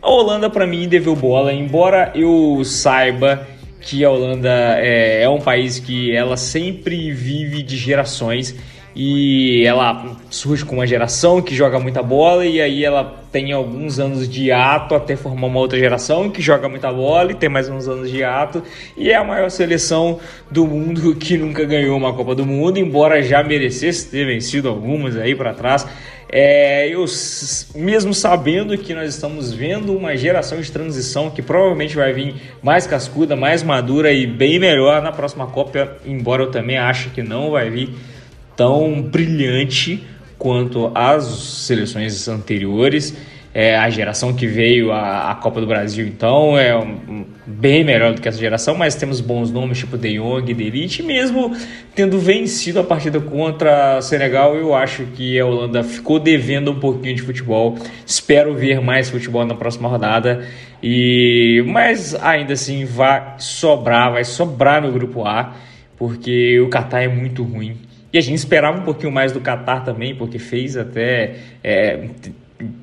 a 0.01 0.10
Holanda 0.10 0.50
para 0.50 0.65
mim 0.65 0.88
deveu 0.88 1.15
bola, 1.15 1.53
embora 1.53 2.12
eu 2.15 2.62
saiba 2.65 3.48
que 3.79 4.03
a 4.03 4.10
Holanda 4.10 4.77
é, 4.77 5.24
é 5.24 5.29
um 5.29 5.39
país 5.39 5.79
que 5.79 6.15
ela 6.15 6.38
sempre 6.38 7.12
vive 7.12 7.62
de 7.62 7.77
gerações 7.77 8.55
e 8.95 9.63
ela 9.65 10.15
surge 10.29 10.63
com 10.63 10.75
uma 10.75 10.85
geração 10.85 11.41
que 11.41 11.55
joga 11.55 11.79
muita 11.79 12.03
bola 12.03 12.45
e 12.45 12.62
aí 12.62 12.85
ela 12.85 13.23
tem 13.31 13.51
alguns 13.51 14.00
anos 14.00 14.29
de 14.29 14.51
ato 14.51 14.93
até 14.93 15.15
formar 15.15 15.47
uma 15.47 15.59
outra 15.59 15.79
geração 15.79 16.29
que 16.29 16.41
joga 16.41 16.69
muita 16.69 16.91
bola 16.91 17.31
e 17.31 17.35
tem 17.35 17.50
mais 17.50 17.67
uns 17.67 17.88
anos 17.88 18.12
de 18.12 18.23
ato 18.23 18.62
e 18.95 19.09
é 19.09 19.15
a 19.15 19.23
maior 19.23 19.50
seleção 19.50 20.19
do 20.51 20.67
mundo 20.67 21.15
que 21.17 21.38
nunca 21.38 21.65
ganhou 21.65 21.97
uma 21.97 22.13
Copa 22.13 22.35
do 22.35 22.45
Mundo, 22.45 22.77
embora 22.77 23.23
já 23.23 23.41
merecesse 23.43 24.12
ter 24.12 24.25
vencido 24.25 24.69
algumas 24.69 25.17
aí 25.17 25.33
para 25.33 25.53
trás. 25.53 25.88
É, 26.35 26.88
eu 26.88 27.05
mesmo 27.75 28.12
sabendo 28.12 28.75
que 28.75 28.93
nós 28.93 29.13
estamos 29.13 29.53
vendo 29.53 29.95
uma 29.95 30.17
geração 30.17 30.59
de 30.59 30.71
transição 30.71 31.29
que 31.29 31.43
provavelmente 31.43 31.95
vai 31.95 32.12
vir 32.12 32.35
mais 32.62 32.88
cascuda, 32.88 33.35
mais 33.35 33.62
madura 33.62 34.12
e 34.12 34.25
bem 34.25 34.57
melhor 34.57 35.01
na 35.01 35.12
próxima 35.12 35.45
Copa, 35.45 35.97
embora 36.03 36.43
eu 36.43 36.50
também 36.50 36.77
ache 36.77 37.09
que 37.09 37.21
não 37.21 37.51
vai 37.51 37.69
vir 37.69 37.95
tão 38.55 39.01
brilhante 39.01 40.03
quanto 40.38 40.91
as 40.93 41.24
seleções 41.25 42.27
anteriores. 42.27 43.15
É, 43.55 43.77
a 43.77 43.88
geração 43.88 44.33
que 44.33 44.48
veio 44.48 44.91
a 44.91 45.38
Copa 45.39 45.62
do 45.62 45.67
Brasil, 45.67 46.07
então, 46.07 46.57
é 46.57 46.75
um, 46.75 47.24
bem 47.45 47.83
melhor 47.83 48.13
do 48.13 48.19
que 48.19 48.27
essa 48.27 48.39
geração, 48.39 48.74
mas 48.74 48.95
temos 48.95 49.22
bons 49.22 49.51
nomes 49.51 49.77
tipo 49.77 49.95
De 49.95 50.17
Jong, 50.17 50.51
De 50.51 50.63
Elite, 50.63 51.03
mesmo 51.03 51.55
tendo 51.93 52.17
vencido 52.17 52.79
a 52.79 52.83
partida 52.83 53.19
contra 53.19 54.01
Senegal, 54.01 54.55
eu 54.55 54.74
acho 54.74 55.05
que 55.15 55.39
a 55.39 55.45
Holanda 55.45 55.83
ficou 55.83 56.19
devendo 56.19 56.72
um 56.72 56.79
pouquinho 56.79 57.15
de 57.15 57.22
futebol. 57.22 57.77
Espero 58.03 58.55
ver 58.55 58.81
mais 58.81 59.12
futebol 59.12 59.45
na 59.45 59.53
próxima 59.53 59.88
rodada, 59.88 60.48
e 60.81 61.63
mas 61.67 62.15
ainda 62.15 62.53
assim 62.53 62.86
vai 62.86 63.36
sobrar, 63.38 64.13
vai 64.13 64.24
sobrar 64.24 64.81
no 64.81 64.91
grupo 64.91 65.25
A, 65.25 65.53
porque 65.95 66.60
o 66.60 66.69
Qatar 66.69 67.03
é 67.03 67.07
muito 67.07 67.43
ruim. 67.43 67.77
E 68.13 68.17
a 68.17 68.22
gente 68.22 68.38
esperava 68.38 68.79
um 68.79 68.84
pouquinho 68.84 69.12
mais 69.12 69.32
do 69.32 69.41
Qatar 69.41 69.84
também, 69.84 70.15
porque 70.15 70.38
fez 70.38 70.77
até. 70.77 71.36
É, 71.63 72.08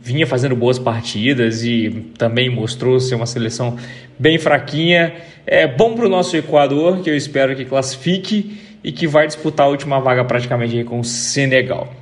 vinha 0.03 0.27
fazendo 0.27 0.57
boas 0.57 0.79
partidas 0.79 1.63
e 1.65 2.13
também 2.19 2.51
mostrou 2.51 2.99
ser 3.01 3.15
uma 3.15 3.27
seleção 3.27 3.77
bem 4.19 4.37
fraquinha. 4.37 5.15
É 5.47 5.67
bom 5.67 5.95
para 5.95 6.05
o 6.05 6.09
nosso 6.09 6.37
Equador, 6.37 7.01
que 7.01 7.09
eu 7.09 7.17
espero 7.17 7.55
que 7.55 7.65
classifique. 7.65 8.59
e 8.83 8.91
que 8.91 9.07
vai 9.07 9.27
disputar 9.27 9.67
a 9.67 9.69
última 9.69 10.01
vaga 10.01 10.25
praticamente 10.25 10.83
com 10.85 11.01
o 11.01 11.05
Senegal. 11.05 12.00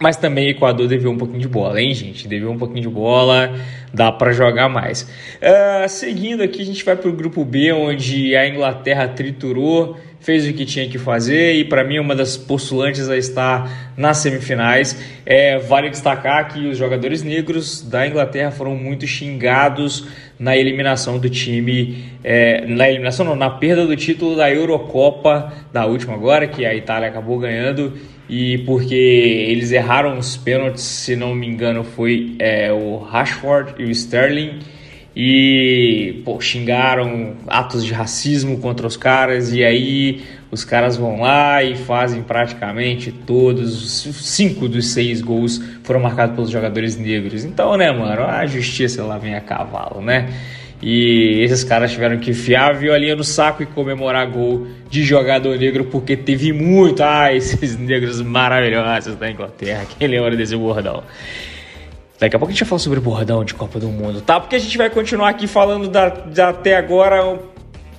Mas 0.00 0.16
também 0.16 0.48
o 0.48 0.50
Equador 0.50 0.88
deveu 0.88 1.10
um 1.10 1.18
pouquinho 1.18 1.40
de 1.40 1.48
bola, 1.48 1.80
hein, 1.80 1.94
gente? 1.94 2.26
Deveu 2.26 2.50
um 2.50 2.58
pouquinho 2.58 2.82
de 2.82 2.88
bola, 2.88 3.54
dá 3.92 4.10
para 4.10 4.32
jogar 4.32 4.68
mais. 4.68 5.02
Uh, 5.02 5.88
seguindo 5.88 6.42
aqui, 6.42 6.62
a 6.62 6.64
gente 6.64 6.84
vai 6.84 6.96
para 6.96 7.08
o 7.08 7.12
grupo 7.12 7.44
B, 7.44 7.72
onde 7.72 8.34
a 8.34 8.48
Inglaterra 8.48 9.06
triturou, 9.08 9.96
fez 10.22 10.46
o 10.46 10.52
que 10.52 10.64
tinha 10.64 10.88
que 10.88 10.98
fazer 10.98 11.54
e, 11.54 11.64
para 11.64 11.84
mim, 11.84 11.98
uma 11.98 12.14
das 12.14 12.36
postulantes 12.36 13.08
a 13.08 13.16
estar 13.16 13.92
nas 13.96 14.18
semifinais. 14.18 14.96
É, 15.26 15.58
vale 15.58 15.90
destacar 15.90 16.48
que 16.48 16.66
os 16.66 16.78
jogadores 16.78 17.22
negros 17.22 17.82
da 17.82 18.06
Inglaterra 18.06 18.50
foram 18.50 18.74
muito 18.74 19.06
xingados 19.06 20.06
na 20.38 20.56
eliminação 20.56 21.18
do 21.18 21.28
time, 21.28 22.04
é, 22.24 22.64
na 22.66 22.88
eliminação 22.88 23.26
não, 23.26 23.36
na 23.36 23.50
perda 23.50 23.86
do 23.86 23.96
título 23.96 24.36
da 24.36 24.50
Eurocopa, 24.50 25.52
da 25.72 25.86
última 25.86 26.14
agora, 26.14 26.46
que 26.46 26.64
a 26.64 26.74
Itália 26.74 27.08
acabou 27.08 27.38
ganhando 27.38 27.92
e 28.34 28.56
porque 28.64 28.94
eles 28.94 29.72
erraram 29.72 30.18
os 30.18 30.38
pênaltis, 30.38 30.82
se 30.82 31.14
não 31.14 31.34
me 31.34 31.46
engano, 31.46 31.84
foi 31.84 32.34
é, 32.38 32.72
o 32.72 32.96
Rashford 32.96 33.74
e 33.78 33.84
o 33.84 33.90
Sterling 33.90 34.60
e 35.14 36.22
pô, 36.24 36.40
xingaram 36.40 37.34
atos 37.46 37.84
de 37.84 37.92
racismo 37.92 38.58
contra 38.58 38.86
os 38.86 38.96
caras 38.96 39.52
e 39.52 39.62
aí 39.62 40.22
os 40.50 40.64
caras 40.64 40.96
vão 40.96 41.20
lá 41.20 41.62
e 41.62 41.76
fazem 41.76 42.22
praticamente 42.22 43.12
todos 43.12 44.06
os 44.06 44.16
cinco 44.24 44.66
dos 44.66 44.86
seis 44.94 45.20
gols 45.20 45.62
foram 45.82 46.00
marcados 46.00 46.34
pelos 46.34 46.48
jogadores 46.48 46.96
negros. 46.96 47.44
Então, 47.44 47.76
né, 47.76 47.92
mano, 47.92 48.22
a 48.22 48.46
justiça 48.46 49.04
lá 49.04 49.18
vem 49.18 49.34
a 49.34 49.42
cavalo, 49.42 50.00
né? 50.00 50.32
E 50.82 51.40
esses 51.44 51.62
caras 51.62 51.92
tiveram 51.92 52.18
que 52.18 52.32
enfiar 52.32 52.70
a 52.70 52.72
violinha 52.72 53.14
no 53.14 53.22
saco 53.22 53.62
e 53.62 53.66
comemorar 53.66 54.28
gol 54.28 54.66
de 54.90 55.04
jogador 55.04 55.56
negro 55.56 55.84
porque 55.84 56.16
teve 56.16 56.52
muito. 56.52 57.04
Ah, 57.04 57.32
esses 57.32 57.78
negros 57.78 58.20
maravilhosos 58.20 59.14
da 59.14 59.30
Inglaterra. 59.30 59.86
Quem 59.96 60.08
lembra 60.08 60.36
desse 60.36 60.56
bordão? 60.56 61.04
Daqui 62.18 62.34
a 62.34 62.38
pouco 62.38 62.50
a 62.50 62.52
gente 62.52 62.64
vai 62.64 62.68
falar 62.68 62.78
sobre 62.80 62.98
o 62.98 63.02
bordão 63.02 63.44
de 63.44 63.54
Copa 63.54 63.78
do 63.78 63.88
Mundo, 63.88 64.20
tá? 64.20 64.40
Porque 64.40 64.56
a 64.56 64.58
gente 64.58 64.76
vai 64.76 64.90
continuar 64.90 65.28
aqui 65.28 65.46
falando 65.46 65.88
da, 65.88 66.08
da 66.08 66.48
até 66.48 66.76
agora 66.76 67.38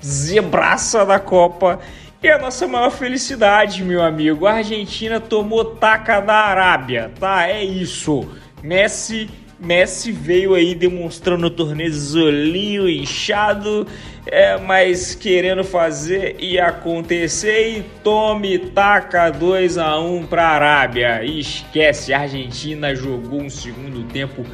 zebraça 0.03 1.05
da 1.05 1.19
Copa. 1.19 1.79
E 2.21 2.29
a 2.29 2.37
nossa 2.37 2.67
maior 2.67 2.89
felicidade, 2.89 3.83
meu 3.83 4.01
amigo. 4.01 4.45
A 4.45 4.53
Argentina 4.55 5.19
tomou 5.19 5.63
taca 5.65 6.19
da 6.19 6.35
Arábia, 6.35 7.11
tá? 7.19 7.47
É 7.47 7.63
isso. 7.63 8.25
Messi 8.61 9.29
Messi 9.59 10.11
veio 10.11 10.53
aí 10.53 10.75
demonstrando 10.75 11.47
o 11.47 11.49
torneiozinho 11.49 12.89
inchado, 12.89 13.87
é, 14.25 14.57
mas 14.57 15.15
querendo 15.15 15.63
fazer 15.63 16.35
e 16.39 16.59
acontecer 16.59 17.77
e 17.77 17.83
tome, 18.03 18.57
taca 18.57 19.29
2 19.29 19.77
a 19.77 19.99
1 19.99 20.25
para 20.25 20.43
a 20.43 20.49
Arábia. 20.49 21.23
E 21.23 21.39
esquece, 21.39 22.13
a 22.13 22.21
Argentina 22.21 22.95
jogou 22.95 23.41
um 23.41 23.49
segundo 23.49 24.03
tempo 24.11 24.45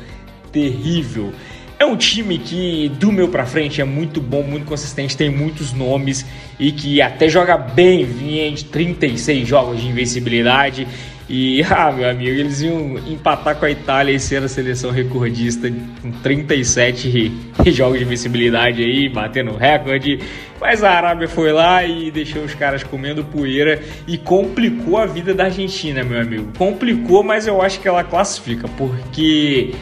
terrível. 0.52 1.34
É 1.80 1.86
um 1.86 1.96
time 1.96 2.38
que, 2.38 2.90
do 3.00 3.10
meu 3.10 3.30
para 3.30 3.46
frente, 3.46 3.80
é 3.80 3.86
muito 3.86 4.20
bom, 4.20 4.44
muito 4.44 4.66
consistente, 4.66 5.16
tem 5.16 5.30
muitos 5.30 5.72
nomes 5.72 6.26
e 6.60 6.74
que 6.74 7.02
até 7.02 7.30
joga 7.30 7.58
bem, 7.58 8.04
vinha 8.04 8.52
de 8.52 8.66
36 8.66 9.48
jogos 9.48 9.80
de 9.80 9.88
invencibilidade 9.88 10.86
e, 11.30 11.62
ah, 11.70 11.92
meu 11.92 12.10
amigo, 12.10 12.32
eles 12.32 12.62
iam 12.62 12.98
empatar 13.08 13.56
com 13.56 13.66
a 13.66 13.70
Itália 13.70 14.12
e 14.12 14.20
ser 14.20 14.44
a 14.44 14.48
seleção 14.48 14.90
recordista 14.90 15.72
com 16.02 16.12
37 16.12 17.32
jogos 17.68 18.00
de 18.00 18.06
visibilidade 18.06 18.84
aí, 18.84 19.08
batendo 19.08 19.56
recorde. 19.56 20.20
Mas 20.60 20.84
a 20.84 20.90
Arábia 20.90 21.28
foi 21.28 21.54
lá 21.54 21.86
e 21.86 22.10
deixou 22.10 22.44
os 22.44 22.56
caras 22.56 22.84
comendo 22.84 23.24
poeira 23.24 23.82
e 24.08 24.18
complicou 24.18 24.98
a 24.98 25.06
vida 25.06 25.34
da 25.34 25.46
Argentina, 25.46 26.04
meu 26.04 26.20
amigo. 26.20 26.52
Complicou, 26.58 27.24
mas 27.24 27.46
eu 27.46 27.62
acho 27.62 27.80
que 27.80 27.88
ela 27.88 28.04
classifica, 28.04 28.68
porque 28.70 29.74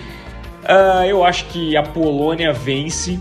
uh, 0.64 1.06
eu 1.06 1.24
acho 1.24 1.46
que 1.46 1.78
a 1.78 1.82
Polônia 1.82 2.52
vence 2.52 3.20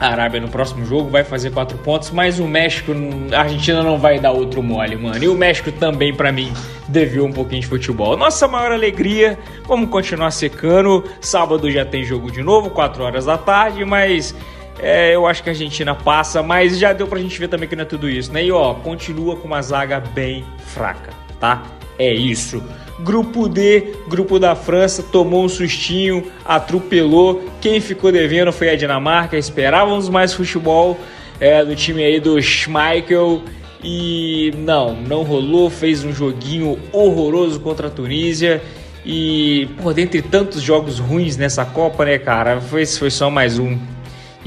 a 0.00 0.08
Arábia 0.08 0.40
no 0.40 0.48
próximo 0.48 0.84
jogo 0.84 1.08
vai 1.08 1.24
fazer 1.24 1.50
quatro 1.50 1.78
pontos, 1.78 2.10
mas 2.10 2.38
o 2.38 2.46
México, 2.46 2.92
a 3.32 3.40
Argentina 3.40 3.82
não 3.82 3.98
vai 3.98 4.18
dar 4.18 4.32
outro 4.32 4.62
mole, 4.62 4.96
mano. 4.96 5.22
E 5.22 5.28
o 5.28 5.34
México 5.34 5.70
também, 5.72 6.14
para 6.14 6.32
mim, 6.32 6.52
deveu 6.88 7.24
um 7.24 7.32
pouquinho 7.32 7.60
de 7.60 7.66
futebol. 7.66 8.16
Nossa 8.16 8.48
maior 8.48 8.72
alegria, 8.72 9.38
vamos 9.66 9.88
continuar 9.90 10.30
secando. 10.30 11.04
Sábado 11.20 11.70
já 11.70 11.84
tem 11.84 12.04
jogo 12.04 12.30
de 12.30 12.42
novo, 12.42 12.70
4 12.70 13.02
horas 13.02 13.24
da 13.24 13.38
tarde, 13.38 13.84
mas 13.84 14.34
é, 14.78 15.14
eu 15.14 15.26
acho 15.26 15.42
que 15.42 15.48
a 15.48 15.52
Argentina 15.52 15.94
passa, 15.94 16.42
mas 16.42 16.78
já 16.78 16.92
deu 16.92 17.06
pra 17.06 17.18
gente 17.20 17.38
ver 17.38 17.48
também 17.48 17.68
que 17.68 17.76
não 17.76 17.82
é 17.82 17.86
tudo 17.86 18.08
isso, 18.08 18.32
né? 18.32 18.44
E 18.44 18.52
ó, 18.52 18.74
continua 18.74 19.36
com 19.36 19.46
uma 19.46 19.62
zaga 19.62 20.00
bem 20.00 20.44
fraca, 20.58 21.12
tá? 21.38 21.62
É 21.98 22.12
isso. 22.12 22.62
Grupo 23.00 23.48
D, 23.48 23.92
grupo 24.08 24.38
da 24.38 24.54
França, 24.54 25.02
tomou 25.02 25.44
um 25.44 25.48
sustinho, 25.48 26.26
atropelou. 26.44 27.44
Quem 27.60 27.80
ficou 27.80 28.10
devendo 28.10 28.52
foi 28.52 28.70
a 28.70 28.76
Dinamarca. 28.76 29.36
Esperávamos 29.36 30.08
mais 30.08 30.32
futebol 30.32 30.98
é, 31.40 31.64
do 31.64 31.74
time 31.74 32.02
aí 32.02 32.20
do 32.20 32.40
Schmeichel. 32.40 33.42
E 33.82 34.52
não, 34.58 34.94
não 34.94 35.22
rolou. 35.22 35.68
Fez 35.68 36.04
um 36.04 36.12
joguinho 36.12 36.78
horroroso 36.92 37.60
contra 37.60 37.88
a 37.88 37.90
Tunísia. 37.90 38.62
E, 39.04 39.68
por 39.82 39.92
dentre 39.92 40.22
tantos 40.22 40.62
jogos 40.62 40.98
ruins 40.98 41.36
nessa 41.36 41.64
Copa, 41.64 42.04
né, 42.04 42.18
cara? 42.18 42.60
Foi, 42.60 42.86
foi 42.86 43.10
só 43.10 43.28
mais 43.28 43.58
um 43.58 43.78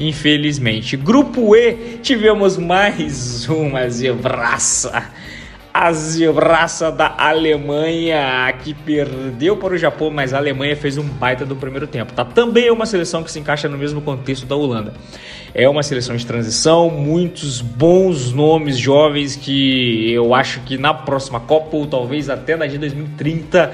infelizmente. 0.00 0.96
Grupo 0.96 1.56
E, 1.56 1.98
tivemos 2.00 2.56
mais 2.56 3.48
uma 3.48 3.88
zebraça 3.88 5.10
a 5.72 5.92
zebraça 5.92 6.90
da 6.90 7.14
Alemanha, 7.16 8.52
que 8.62 8.74
perdeu 8.74 9.56
para 9.56 9.74
o 9.74 9.78
Japão, 9.78 10.10
mas 10.10 10.34
a 10.34 10.38
Alemanha 10.38 10.76
fez 10.76 10.98
um 10.98 11.04
baita 11.04 11.44
do 11.44 11.54
primeiro 11.54 11.86
tempo. 11.86 12.12
Tá? 12.12 12.24
Também 12.24 12.66
é 12.66 12.72
uma 12.72 12.86
seleção 12.86 13.22
que 13.22 13.30
se 13.30 13.38
encaixa 13.38 13.68
no 13.68 13.78
mesmo 13.78 14.00
contexto 14.00 14.46
da 14.46 14.56
Holanda. 14.56 14.94
É 15.54 15.68
uma 15.68 15.82
seleção 15.82 16.16
de 16.16 16.26
transição, 16.26 16.90
muitos 16.90 17.60
bons 17.60 18.32
nomes 18.32 18.78
jovens 18.78 19.36
que 19.36 20.12
eu 20.12 20.34
acho 20.34 20.60
que 20.60 20.76
na 20.76 20.92
próxima 20.92 21.40
Copa, 21.40 21.76
ou 21.76 21.86
talvez 21.86 22.28
até 22.28 22.56
na 22.56 22.66
de 22.66 22.78
2030, 22.78 23.72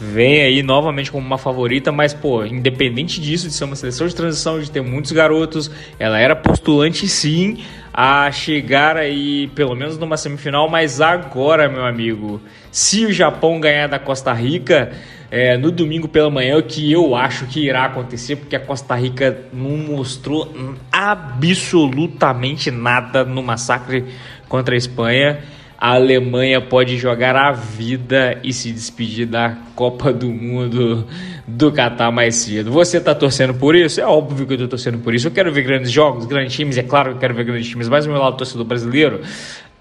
vem 0.00 0.40
aí 0.40 0.62
novamente 0.62 1.12
como 1.12 1.26
uma 1.26 1.36
favorita, 1.36 1.92
mas 1.92 2.14
pô, 2.14 2.44
independente 2.44 3.20
disso, 3.20 3.46
de 3.46 3.52
ser 3.52 3.64
uma 3.64 3.76
seleção 3.76 4.06
de 4.06 4.14
transição, 4.14 4.58
de 4.58 4.70
ter 4.70 4.80
muitos 4.80 5.12
garotos, 5.12 5.70
ela 5.98 6.18
era 6.18 6.34
postulante 6.34 7.06
sim 7.06 7.58
a 7.92 8.32
chegar 8.32 8.96
aí 8.96 9.48
pelo 9.48 9.74
menos 9.74 9.98
numa 9.98 10.16
semifinal, 10.16 10.68
mas 10.70 11.00
agora, 11.00 11.68
meu 11.68 11.84
amigo, 11.84 12.40
se 12.70 13.04
o 13.04 13.12
Japão 13.12 13.60
ganhar 13.60 13.88
da 13.88 13.98
Costa 13.98 14.32
Rica 14.32 14.92
é, 15.30 15.56
no 15.56 15.70
domingo 15.70 16.08
pela 16.08 16.30
manhã, 16.30 16.56
o 16.56 16.62
que 16.62 16.90
eu 16.90 17.14
acho 17.14 17.46
que 17.46 17.60
irá 17.60 17.84
acontecer, 17.84 18.36
porque 18.36 18.56
a 18.56 18.60
Costa 18.60 18.94
Rica 18.94 19.38
não 19.52 19.76
mostrou 19.76 20.52
absolutamente 20.90 22.70
nada 22.70 23.24
no 23.24 23.42
massacre 23.42 24.06
contra 24.48 24.74
a 24.74 24.78
Espanha 24.78 25.40
a 25.80 25.94
Alemanha 25.94 26.60
pode 26.60 26.98
jogar 26.98 27.34
a 27.34 27.52
vida 27.52 28.38
e 28.44 28.52
se 28.52 28.70
despedir 28.70 29.26
da 29.26 29.56
Copa 29.74 30.12
do 30.12 30.28
Mundo 30.28 31.06
do 31.48 31.72
Catar 31.72 32.12
mais 32.12 32.36
cedo. 32.36 32.70
Você 32.70 32.98
está 32.98 33.14
torcendo 33.14 33.54
por 33.54 33.74
isso? 33.74 33.98
É 33.98 34.06
óbvio 34.06 34.46
que 34.46 34.52
eu 34.52 34.56
estou 34.56 34.68
torcendo 34.68 34.98
por 34.98 35.14
isso. 35.14 35.28
Eu 35.28 35.30
quero 35.30 35.50
ver 35.50 35.62
grandes 35.62 35.90
jogos, 35.90 36.26
grandes 36.26 36.54
times, 36.54 36.76
é 36.76 36.82
claro 36.82 37.10
que 37.10 37.16
eu 37.16 37.20
quero 37.20 37.34
ver 37.34 37.44
grandes 37.44 37.66
times, 37.66 37.88
mas 37.88 38.04
o 38.04 38.10
meu 38.10 38.20
lado 38.20 38.36
torcedor 38.36 38.66
brasileiro. 38.66 39.22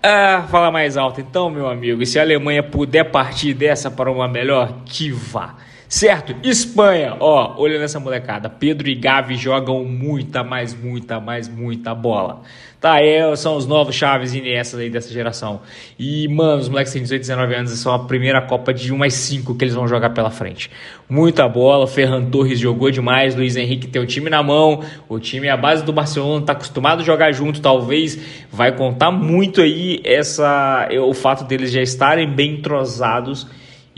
Ah, 0.02 0.46
fala 0.50 0.72
mais 0.72 0.96
alto 0.96 1.20
então, 1.20 1.50
meu 1.50 1.68
amigo. 1.68 2.02
E 2.02 2.06
se 2.06 2.18
a 2.18 2.22
Alemanha 2.22 2.64
puder 2.64 3.12
partir 3.12 3.54
dessa 3.54 3.92
para 3.92 4.10
uma 4.10 4.30
melhor, 4.30 4.78
que 4.86 5.12
vá. 5.12 5.56
Certo? 5.90 6.36
Espanha, 6.44 7.18
ó, 7.20 7.56
olha 7.58 7.80
nessa 7.80 8.00
molecada. 8.00 8.48
Pedro 8.48 8.88
e 8.88 8.94
Gavi 8.94 9.36
jogam 9.36 9.84
muita, 9.84 10.44
mais 10.44 10.72
muita, 10.72 11.20
mais 11.20 11.50
muita 11.50 11.96
bola. 11.96 12.44
Tá, 12.80 13.02
é, 13.02 13.36
são 13.36 13.58
os 13.58 13.66
novos 13.66 13.96
Chaves 13.96 14.36
e 14.36 14.38
Iniestas 14.38 14.80
aí 14.80 14.90
dessa 14.92 15.12
geração. 15.12 15.62
E, 15.98 16.28
mano, 16.28 16.62
os 16.62 16.70
moleques 16.70 16.94
têm 16.94 17.02
18, 17.02 17.22
19 17.22 17.56
anos, 17.56 17.72
são 17.72 17.92
a 17.92 18.06
primeira 18.06 18.40
Copa 18.40 18.72
de 18.72 18.94
1 18.94 18.98
mais 18.98 19.16
5 19.16 19.56
que 19.56 19.64
eles 19.64 19.74
vão 19.74 19.88
jogar 19.88 20.12
pela 20.12 20.30
frente. 20.30 20.70
Muita 21.10 21.50
bola, 21.50 21.88
Ferran 21.88 22.24
Torres 22.30 22.60
jogou 22.60 22.92
demais, 22.92 23.36
Luiz 23.36 23.56
Henrique 23.56 23.88
tem 23.88 24.00
o 24.00 24.06
time 24.06 24.30
na 24.30 24.44
mão, 24.44 24.84
o 25.10 25.18
time 25.20 25.48
é 25.48 25.50
a 25.50 25.58
base 25.58 25.84
do 25.84 25.92
Barcelona, 25.92 26.46
tá 26.46 26.54
acostumado 26.54 27.02
a 27.02 27.04
jogar 27.04 27.32
junto, 27.32 27.60
talvez 27.60 28.46
vai 28.52 28.72
contar 28.72 29.10
muito 29.10 29.60
aí 29.60 30.00
essa 30.04 30.88
o 31.02 31.16
fato 31.16 31.46
deles 31.46 31.72
já 31.72 31.82
estarem 31.82 32.30
bem 32.30 32.54
entrosados 32.58 33.48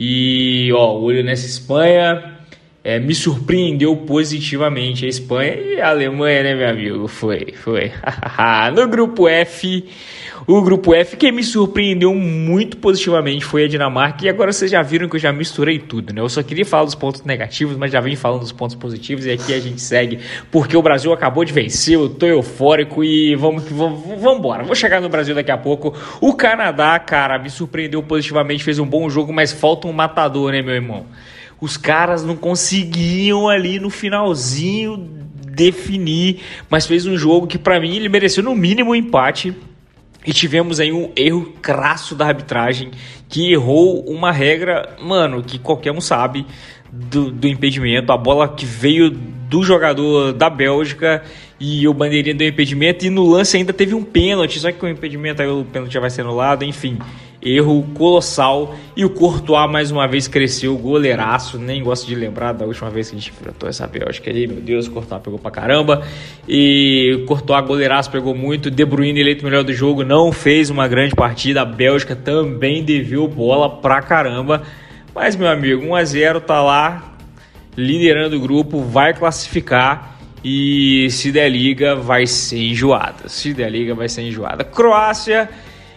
e, 0.04 0.74
ó, 0.74 0.98
olho 0.98 1.24
nessa 1.24 1.46
Espanha. 1.46 2.40
é, 2.84 3.00
me 3.00 3.14
surpreendeu 3.14 3.96
positivamente 3.98 5.06
a 5.06 5.08
Espanha 5.08 5.54
e 5.54 5.80
a 5.80 5.90
Alemanha, 5.90 6.42
né, 6.42 6.56
meu 6.56 6.70
amigo? 6.70 7.08
Foi, 7.08 7.54
foi. 7.54 7.92
no 8.76 8.88
grupo 8.88 9.28
F, 9.28 9.88
o 10.48 10.62
grupo 10.62 10.94
F, 10.94 11.18
quem 11.18 11.32
me 11.32 11.44
surpreendeu 11.44 12.14
muito 12.16 12.78
positivamente 12.78 13.46
foi 13.46 13.66
a 13.66 13.68
Dinamarca. 13.68 14.26
E 14.26 14.30
agora 14.30 14.52
vocês 14.52 14.72
já 14.72 14.82
viram 14.82 15.08
que 15.08 15.16
eu 15.16 15.20
já 15.20 15.32
misturei 15.32 15.78
tudo, 15.78 16.14
né? 16.14 16.22
Eu 16.22 16.30
só 16.30 16.42
queria 16.42 16.66
falar 16.66 16.86
dos 16.86 16.96
pontos 16.96 17.24
negativos, 17.24 17.78
mas 17.78 17.92
já 17.92 18.02
vim 18.02 18.16
falando 18.16 18.42
dos 18.42 18.52
pontos 18.52 18.76
positivos. 18.76 19.26
E 19.26 19.32
aqui 19.32 19.54
a 19.54 19.60
gente 19.60 19.80
segue, 19.80 20.20
porque 20.50 20.76
o 20.76 20.82
Brasil 20.82 21.14
acabou 21.14 21.46
de 21.46 21.54
vencer. 21.54 21.96
Eu 21.96 22.10
tô 22.10 22.26
eufórico 22.26 23.04
e 23.04 23.36
vamos 23.36 23.64
que 23.64 23.74
vamos, 23.74 24.02
vamos 24.20 24.40
embora. 24.40 24.64
Vou 24.64 24.76
chegar 24.76 25.00
no 25.00 25.10
Brasil 25.10 25.36
daqui 25.36 25.52
a 25.52 25.58
pouco. 25.58 25.94
O 26.20 26.34
Canadá, 26.34 26.98
cara, 27.00 27.38
me 27.38 27.50
surpreendeu 27.50 28.02
positivamente, 28.02 28.64
fez 28.64 28.80
um 28.80 28.86
bom 28.86 29.10
jogo, 29.10 29.32
mas 29.32 29.52
falta 29.52 29.88
um 29.88 29.94
matador, 29.94 30.52
né, 30.52 30.62
meu 30.62 30.74
irmão? 30.74 31.06
Os 31.60 31.78
caras 31.78 32.26
não 32.26 32.36
conseguiam 32.36 33.48
ali 33.48 33.80
no 33.80 33.92
finalzinho 33.92 34.98
definir, 35.46 36.40
mas 36.70 36.88
fez 36.88 37.06
um 37.06 37.16
jogo 37.16 37.46
que 37.46 37.60
para 37.60 37.80
mim 37.80 37.96
ele 37.96 38.10
mereceu 38.10 38.44
no 38.44 38.56
mínimo 38.56 38.92
um 38.92 38.96
empate 38.96 39.54
e 40.26 40.34
tivemos 40.34 40.80
aí 40.80 40.92
um 40.92 41.12
erro 41.16 41.54
crasso 41.62 42.16
da 42.16 42.28
arbitragem 42.28 42.92
que 43.28 43.52
errou 43.52 44.04
uma 44.08 44.32
regra, 44.32 44.96
mano, 45.02 45.42
que 45.42 45.58
qualquer 45.58 45.92
um 45.92 46.02
sabe 46.02 46.46
do, 46.92 47.32
do 47.32 47.48
impedimento. 47.48 48.12
A 48.12 48.18
bola 48.18 48.48
que 48.48 48.66
veio 48.66 49.10
do 49.10 49.64
jogador 49.64 50.34
da 50.34 50.50
Bélgica 50.50 51.24
e 51.60 51.88
o 51.88 51.94
bandeirinha 51.94 52.36
deu 52.36 52.48
impedimento. 52.48 53.06
E 53.06 53.10
no 53.10 53.26
lance 53.26 53.58
ainda 53.58 53.74
teve 53.74 53.96
um 53.96 54.04
pênalti, 54.04 54.60
só 54.60 54.72
que 54.72 54.78
com 54.78 54.86
o 54.86 54.90
impedimento 54.90 55.42
aí 55.42 55.48
o 55.48 55.66
pênalti 55.66 55.94
já 55.94 56.00
vai 56.00 56.10
ser 56.10 56.22
anulado, 56.22 56.64
enfim 56.64 56.98
erro 57.42 57.84
colossal. 57.96 58.76
E 58.96 59.04
o 59.04 59.10
Courtois 59.10 59.70
mais 59.70 59.92
uma 59.92 60.08
vez 60.08 60.28
cresceu, 60.28 60.78
goleiraço. 60.78 61.58
Nem 61.58 61.84
gosto 61.84 62.08
de 62.08 62.14
lembrar 62.14 62.54
da 62.54 62.66
última 62.66 62.90
vez 62.90 63.10
que 63.10 63.16
a 63.16 63.20
gente 63.20 63.32
enfrentou 63.32 63.68
essa 63.68 63.88
Bélgica 63.88 64.30
aí. 64.30 64.48
Meu 64.48 64.62
Deus, 64.62 64.88
o 64.88 64.92
Courtois 64.92 65.22
pegou 65.22 65.40
pra 65.40 65.50
caramba. 65.50 66.04
E 66.48 67.20
o 67.22 67.26
Courtois, 67.26 67.66
goleiraço, 67.66 68.12
pegou 68.12 68.36
muito. 68.36 68.70
De 68.70 68.86
Bruyne, 68.86 69.20
eleito 69.20 69.44
melhor 69.44 69.64
do 69.64 69.74
jogo, 69.74 70.04
não 70.04 70.32
fez 70.32 70.70
uma 70.70 70.88
grande 70.88 71.16
partida. 71.16 71.62
A 71.62 71.66
Bélgica 71.66 72.16
também 72.16 72.84
deveu 72.84 73.28
bola 73.28 73.70
pra 73.70 74.02
caramba. 74.02 74.62
Mas, 75.14 75.36
meu 75.36 75.50
amigo, 75.50 75.84
1x0 75.84 76.42
tá 76.42 76.62
lá, 76.62 77.16
liderando 77.76 78.38
o 78.38 78.40
grupo, 78.40 78.82
vai 78.82 79.14
classificar. 79.14 80.20
E 80.44 81.08
se 81.12 81.32
der 81.32 81.50
liga, 81.50 81.96
vai 81.96 82.26
ser 82.26 82.58
enjoada. 82.58 83.28
Se 83.28 83.54
der 83.54 83.70
liga, 83.70 83.94
vai 83.94 84.10
ser 84.10 84.24
enjoada. 84.24 84.64
Croácia 84.64 85.48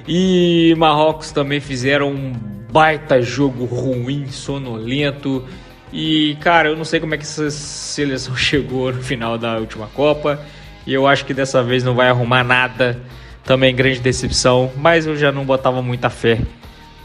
e 0.06 0.74
Marrocos 0.76 1.32
também 1.32 1.60
fizeram 1.60 2.10
um 2.10 2.32
baita 2.70 3.22
jogo 3.22 3.64
ruim, 3.64 4.26
sonolento. 4.26 5.44
E, 5.92 6.36
cara, 6.40 6.68
eu 6.68 6.76
não 6.76 6.84
sei 6.84 7.00
como 7.00 7.14
é 7.14 7.16
que 7.16 7.22
essa 7.22 7.50
seleção 7.50 8.36
chegou 8.36 8.92
no 8.92 9.02
final 9.02 9.38
da 9.38 9.56
última 9.58 9.86
Copa. 9.88 10.40
E 10.86 10.92
eu 10.92 11.06
acho 11.06 11.24
que 11.24 11.32
dessa 11.32 11.62
vez 11.62 11.82
não 11.82 11.94
vai 11.94 12.08
arrumar 12.08 12.44
nada. 12.44 13.00
Também 13.44 13.74
grande 13.74 14.00
decepção, 14.00 14.72
mas 14.76 15.06
eu 15.06 15.16
já 15.16 15.30
não 15.30 15.44
botava 15.44 15.82
muita 15.82 16.08
fé 16.08 16.40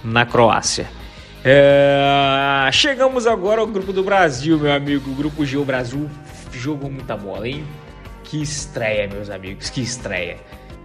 na 0.04 0.26
Croácia. 0.26 0.88
É... 1.44 2.70
Chegamos 2.72 3.28
agora 3.28 3.60
ao 3.60 3.68
grupo 3.68 3.92
do 3.92 4.04
Brasil, 4.04 4.58
meu 4.58 4.74
amigo. 4.74 5.12
O 5.12 5.16
grupo 5.16 5.46
G, 5.46 5.58
o 5.58 5.66
Brasil 5.66 6.10
jogou 6.54 6.90
muita 6.90 7.16
bola, 7.16 7.48
hein? 7.48 7.66
Que 8.24 8.42
estreia, 8.42 9.08
meus 9.08 9.30
amigos, 9.30 9.70
que 9.70 9.82
estreia 9.82 10.38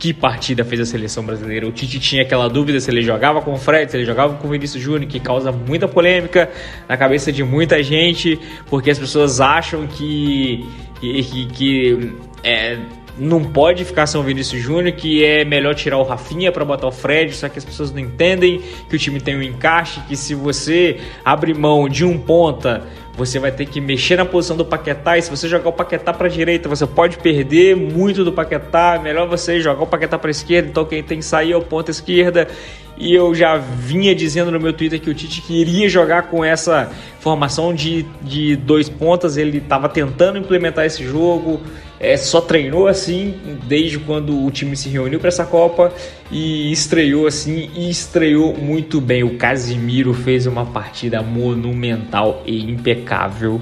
que 0.05 0.13
partida 0.13 0.67
fez 0.67 0.83
a 0.83 0.85
seleção 0.85 1.25
brasileira. 1.25 1.67
O 1.67 1.73
Tite 1.73 1.99
tinha 1.99 2.21
aquela 2.21 2.47
dúvida 2.47 2.79
se 2.79 2.91
ele 2.91 3.01
jogava 3.01 3.41
com 3.41 3.55
o 3.55 3.57
Fred, 3.57 3.91
se 3.91 3.97
ele 3.97 4.05
jogava 4.05 4.35
com 4.35 4.47
o 4.47 4.51
Vinícius 4.51 4.83
Júnior, 4.83 5.11
que 5.11 5.19
causa 5.19 5.51
muita 5.51 5.89
polêmica 5.89 6.51
na 6.87 6.95
cabeça 6.95 7.33
de 7.33 7.43
muita 7.43 7.83
gente, 7.83 8.39
porque 8.67 8.91
as 8.91 8.99
pessoas 8.99 9.41
acham 9.41 9.87
que, 9.87 10.69
que, 11.01 11.23
que, 11.23 11.47
que 11.47 12.13
é, 12.43 12.77
não 13.19 13.43
pode 13.43 13.83
ficar 13.87 14.07
sem 14.07 14.21
o 14.21 14.23
Vinícius 14.23 14.61
Júnior, 14.61 14.93
que 14.93 15.25
é 15.25 15.43
melhor 15.43 15.75
tirar 15.75 15.97
o 15.97 16.03
Rafinha 16.03 16.53
para 16.53 16.67
botar 16.67 16.87
o 16.87 16.93
Fred, 16.93 17.35
só 17.35 17.49
que 17.49 17.59
as 17.59 17.65
pessoas 17.65 17.91
não 17.91 18.01
entendem 18.01 18.61
que 18.91 18.97
o 18.97 18.99
time 18.99 19.19
tem 19.23 19.39
um 19.39 19.43
encaixe, 19.43 20.01
que 20.07 20.17
se 20.17 20.35
você 20.35 21.01
abre 21.25 21.55
mão 21.55 21.89
de 21.89 22.05
um 22.05 22.19
ponta 22.19 22.87
você 23.17 23.39
vai 23.39 23.53
ter 23.53 23.67
que 23.67 23.81
mexer 23.81 24.17
na 24.17 24.25
posição 24.25 24.57
do 24.57 24.65
Paquetá 24.65 25.17
e 25.17 25.23
se 25.23 25.31
você 25.31 25.49
jogar 25.49 25.69
o 25.69 25.73
Paquetá 25.73 26.13
para 26.13 26.29
direita, 26.29 26.69
você 26.69 26.87
pode 26.87 27.19
perder 27.19 27.77
muito 27.77 28.25
do 28.25 28.33
Paquetá. 28.33 28.99
Melhor 29.03 29.29
você 29.29 29.61
jogar 29.61 29.83
o 29.83 29.87
Paquetá 29.87 30.19
para 30.19 30.31
esquerda, 30.31 30.69
então 30.69 30.85
quem 30.85 31.03
tem 31.03 31.19
que 31.19 31.25
sair 31.25 31.53
é 31.53 31.57
o 31.57 31.63
ponta 31.63 31.91
esquerda. 31.91 32.49
E 32.97 33.15
eu 33.15 33.35
já 33.35 33.57
vinha 33.57 34.15
dizendo 34.15 34.51
no 34.51 34.61
meu 34.61 34.73
Twitter 34.73 35.01
que 35.01 35.11
o 35.11 35.15
Tite 35.15 35.43
queria 35.43 35.89
jogar 35.89 36.25
com 36.25 36.45
essa 36.45 36.91
formação 37.19 37.75
de, 37.75 38.05
de 38.23 38.55
dois 38.57 38.89
pontas, 38.89 39.37
ele 39.37 39.59
estava 39.59 39.89
tentando 39.89 40.39
implementar 40.39 40.85
esse 40.85 41.05
jogo 41.05 41.61
é, 42.05 42.17
só 42.19 42.41
treinou 42.41 42.87
assim 42.87 43.35
desde 43.67 43.99
quando 43.99 44.45
o 44.45 44.51
time 44.51 44.77
se 44.77 44.89
reuniu 44.91 45.19
para 45.19 45.29
essa 45.29 45.47
Copa 45.47 45.93
e 46.31 46.71
estreou 46.71 47.27
assim 47.27 47.71
e 47.75 47.89
estreou 47.89 48.55
muito 48.55 49.01
bem. 49.01 49.23
O 49.23 49.37
Casimiro 49.37 50.13
fez 50.13 50.47
uma 50.47 50.67
partida 50.67 51.23
monumental 51.23 52.43
e 52.45 52.63
impecável. 52.63 53.61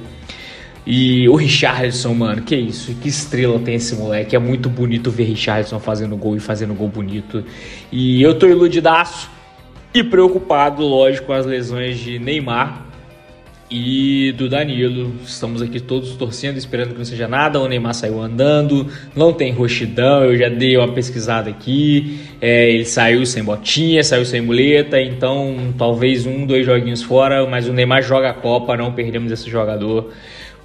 E 0.84 1.28
o 1.28 1.36
Richardson, 1.36 2.12
mano, 2.12 2.42
que 2.42 2.56
isso, 2.56 2.92
que 2.94 3.08
estrela 3.08 3.58
tem 3.60 3.76
esse 3.76 3.94
moleque. 3.94 4.34
É 4.34 4.38
muito 4.38 4.68
bonito 4.68 5.10
ver 5.10 5.24
Richardson 5.24 5.78
fazendo 5.78 6.16
gol 6.16 6.36
e 6.36 6.40
fazendo 6.40 6.74
gol 6.74 6.88
bonito. 6.88 7.44
E 7.90 8.20
eu 8.20 8.36
tô 8.36 8.48
iludidaço 8.48 9.30
e 9.94 10.02
preocupado, 10.02 10.82
lógico, 10.82 11.28
com 11.28 11.32
as 11.32 11.46
lesões 11.46 11.98
de 11.98 12.18
Neymar 12.18 12.86
e 13.70 14.32
do 14.32 14.48
Danilo. 14.48 15.12
Estamos 15.24 15.62
aqui 15.62 15.78
todos 15.78 16.16
torcendo, 16.16 16.56
esperando 16.56 16.90
que 16.90 16.98
não 16.98 17.04
seja 17.04 17.28
nada. 17.28 17.60
O 17.60 17.68
Neymar 17.68 17.94
saiu 17.94 18.20
andando, 18.20 18.88
não 19.14 19.32
tem 19.32 19.52
roxidão. 19.52 20.24
Eu 20.24 20.36
já 20.36 20.48
dei 20.48 20.76
uma 20.76 20.88
pesquisada 20.88 21.48
aqui. 21.48 22.18
É, 22.40 22.70
ele 22.70 22.84
saiu 22.84 23.24
sem 23.24 23.44
botinha, 23.44 24.02
saiu 24.02 24.24
sem 24.24 24.40
muleta, 24.40 25.00
então 25.00 25.72
talvez 25.78 26.26
um, 26.26 26.44
dois 26.44 26.66
joguinhos 26.66 27.02
fora. 27.02 27.46
Mas 27.46 27.68
o 27.68 27.72
Neymar 27.72 28.02
joga 28.02 28.30
a 28.30 28.34
Copa, 28.34 28.76
não 28.76 28.92
perdemos 28.92 29.30
esse 29.30 29.48
jogador 29.48 30.12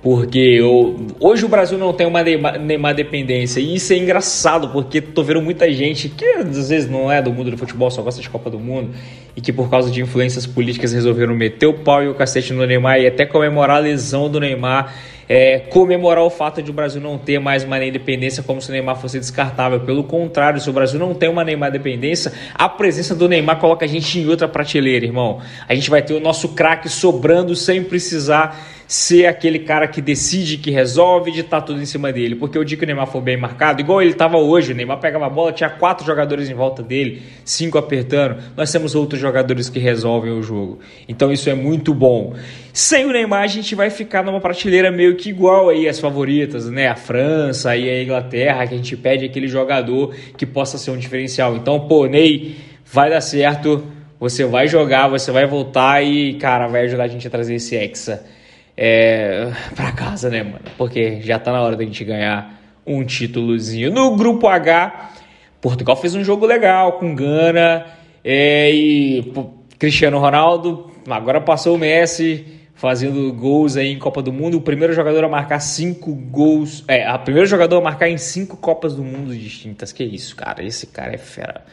porque 0.01 0.39
eu, 0.39 1.07
hoje 1.19 1.45
o 1.45 1.47
Brasil 1.49 1.77
não 1.77 1.91
tem 1.91 2.05
uma 2.05 2.23
Neymar, 2.23 2.59
Neymar, 2.59 2.95
dependência 2.95 3.59
e 3.59 3.75
isso 3.75 3.91
é 3.93 3.97
engraçado 3.97 4.69
porque 4.69 5.01
tô 5.01 5.23
vendo 5.23 5.41
muita 5.41 5.71
gente 5.71 6.07
que 6.09 6.25
às 6.25 6.69
vezes 6.69 6.89
não 6.89 7.11
é 7.11 7.21
do 7.21 7.31
mundo 7.31 7.51
do 7.51 7.57
futebol, 7.57 7.89
só 7.89 8.01
gosta 8.01 8.21
de 8.21 8.29
Copa 8.29 8.49
do 8.49 8.59
Mundo 8.59 8.91
e 9.35 9.41
que 9.41 9.51
por 9.51 9.69
causa 9.69 9.89
de 9.89 10.01
influências 10.01 10.45
políticas 10.45 10.93
resolveram 10.93 11.35
meter 11.35 11.65
o 11.65 11.73
pau 11.73 12.03
e 12.03 12.07
o 12.07 12.15
cacete 12.15 12.53
no 12.53 12.65
Neymar 12.65 12.99
e 12.99 13.07
até 13.07 13.25
comemorar 13.25 13.77
a 13.77 13.79
lesão 13.79 14.29
do 14.29 14.39
Neymar 14.39 14.93
é, 15.29 15.59
comemorar 15.59 16.23
o 16.23 16.29
fato 16.29 16.61
de 16.61 16.71
o 16.71 16.73
Brasil 16.73 17.01
não 17.01 17.17
ter 17.17 17.39
mais 17.39 17.63
uma 17.63 17.83
independência 17.83 18.41
como 18.41 18.61
se 18.61 18.69
o 18.69 18.71
Neymar 18.71 18.95
fosse 18.95 19.19
descartável. 19.19 19.79
Pelo 19.81 20.03
contrário, 20.03 20.59
se 20.59 20.69
o 20.69 20.73
Brasil 20.73 20.99
não 20.99 21.13
tem 21.13 21.29
uma 21.29 21.43
Neymar 21.43 21.71
dependência, 21.71 22.31
a 22.53 22.69
presença 22.69 23.13
do 23.13 23.27
Neymar 23.27 23.59
coloca 23.59 23.83
a 23.83 23.87
gente 23.87 24.19
em 24.19 24.27
outra 24.27 24.47
prateleira, 24.47 25.05
irmão. 25.05 25.39
A 25.67 25.75
gente 25.75 25.89
vai 25.89 26.01
ter 26.01 26.13
o 26.13 26.19
nosso 26.19 26.49
craque 26.49 26.87
sobrando 26.87 27.55
sem 27.55 27.83
precisar 27.83 28.76
ser 28.87 29.25
aquele 29.25 29.59
cara 29.59 29.85
que 29.85 30.01
decide, 30.01 30.57
que 30.57 30.71
resolve, 30.71 31.29
de 31.29 31.41
estar 31.41 31.59
tá 31.59 31.67
tudo 31.67 31.81
em 31.81 31.85
cima 31.85 32.11
dele. 32.13 32.35
Porque 32.35 32.57
o 32.57 32.63
dia 32.63 32.77
que 32.77 32.85
o 32.85 32.87
Neymar 32.87 33.07
for 33.07 33.21
bem 33.21 33.35
marcado, 33.35 33.81
igual 33.81 34.01
ele 34.01 34.11
estava 34.11 34.37
hoje, 34.37 34.71
o 34.71 34.75
Neymar 34.75 34.99
pegava 34.99 35.25
a 35.25 35.29
bola, 35.29 35.51
tinha 35.51 35.69
quatro 35.69 36.05
jogadores 36.05 36.49
em 36.49 36.53
volta 36.53 36.81
dele, 36.81 37.21
cinco 37.43 37.77
apertando. 37.77 38.37
Nós 38.55 38.71
temos 38.71 38.95
outros 38.95 39.19
jogadores 39.19 39.69
que 39.69 39.77
resolvem 39.77 40.31
o 40.31 40.41
jogo. 40.41 40.79
Então 41.07 41.33
isso 41.33 41.49
é 41.49 41.53
muito 41.53 41.93
bom. 41.93 42.33
Sem 42.71 43.05
o 43.05 43.11
Neymar, 43.11 43.43
a 43.43 43.47
gente 43.47 43.75
vai 43.75 43.89
ficar 43.89 44.23
numa 44.23 44.39
prateleira 44.39 44.89
meio 44.89 45.17
que 45.17 45.29
igual 45.29 45.67
aí 45.67 45.87
as 45.87 45.99
favoritas, 45.99 46.69
né? 46.69 46.87
A 46.87 46.95
França 46.95 47.75
e 47.75 47.89
a 47.89 48.01
Inglaterra, 48.01 48.65
que 48.65 48.73
a 48.73 48.77
gente 48.77 48.95
pede 48.95 49.25
aquele 49.25 49.49
jogador 49.49 50.15
que 50.37 50.45
possa 50.45 50.77
ser 50.77 50.91
um 50.91 50.97
diferencial. 50.97 51.57
Então, 51.57 51.81
pô, 51.81 52.05
Ney, 52.05 52.55
vai 52.85 53.09
dar 53.09 53.19
certo. 53.21 53.83
Você 54.17 54.45
vai 54.45 54.67
jogar, 54.67 55.09
você 55.09 55.29
vai 55.29 55.45
voltar 55.45 56.01
e, 56.01 56.35
cara, 56.35 56.67
vai 56.67 56.85
ajudar 56.85 57.03
a 57.03 57.07
gente 57.07 57.27
a 57.27 57.29
trazer 57.29 57.55
esse 57.55 57.75
Hexa 57.75 58.36
é, 58.77 59.51
para 59.75 59.91
casa, 59.91 60.29
né, 60.29 60.43
mano? 60.43 60.65
Porque 60.77 61.19
já 61.21 61.39
tá 61.39 61.51
na 61.51 61.61
hora 61.61 61.75
da 61.75 61.83
gente 61.83 62.03
ganhar 62.03 62.61
um 62.85 63.03
títulozinho. 63.03 63.91
No 63.91 64.15
grupo 64.15 64.47
H, 64.47 65.11
Portugal 65.59 65.95
fez 65.95 66.13
um 66.13 66.23
jogo 66.23 66.45
legal 66.45 66.93
com 66.93 67.15
Gana 67.15 67.87
é, 68.23 68.71
e 68.71 69.23
pô, 69.33 69.49
Cristiano 69.79 70.19
Ronaldo. 70.19 70.91
Agora 71.09 71.41
passou 71.41 71.75
o 71.75 71.79
Messi 71.79 72.45
fazendo 72.75 73.33
gols 73.33 73.75
aí 73.75 73.91
em 73.91 73.97
Copa 73.97 74.21
do 74.21 74.31
Mundo. 74.31 74.57
O 74.57 74.61
primeiro 74.61 74.93
jogador 74.93 75.23
a 75.23 75.29
marcar 75.29 75.59
cinco 75.59 76.13
gols. 76.13 76.83
É, 76.87 77.07
a 77.07 77.17
primeiro 77.17 77.47
jogador 77.47 77.77
a 77.77 77.81
marcar 77.81 78.07
em 78.09 78.17
cinco 78.17 78.55
Copas 78.57 78.95
do 78.95 79.03
Mundo 79.03 79.35
distintas. 79.35 79.91
Que 79.91 80.03
isso, 80.03 80.35
cara? 80.35 80.63
Esse 80.63 80.85
cara 80.87 81.15
é 81.15 81.17
fera. 81.17 81.65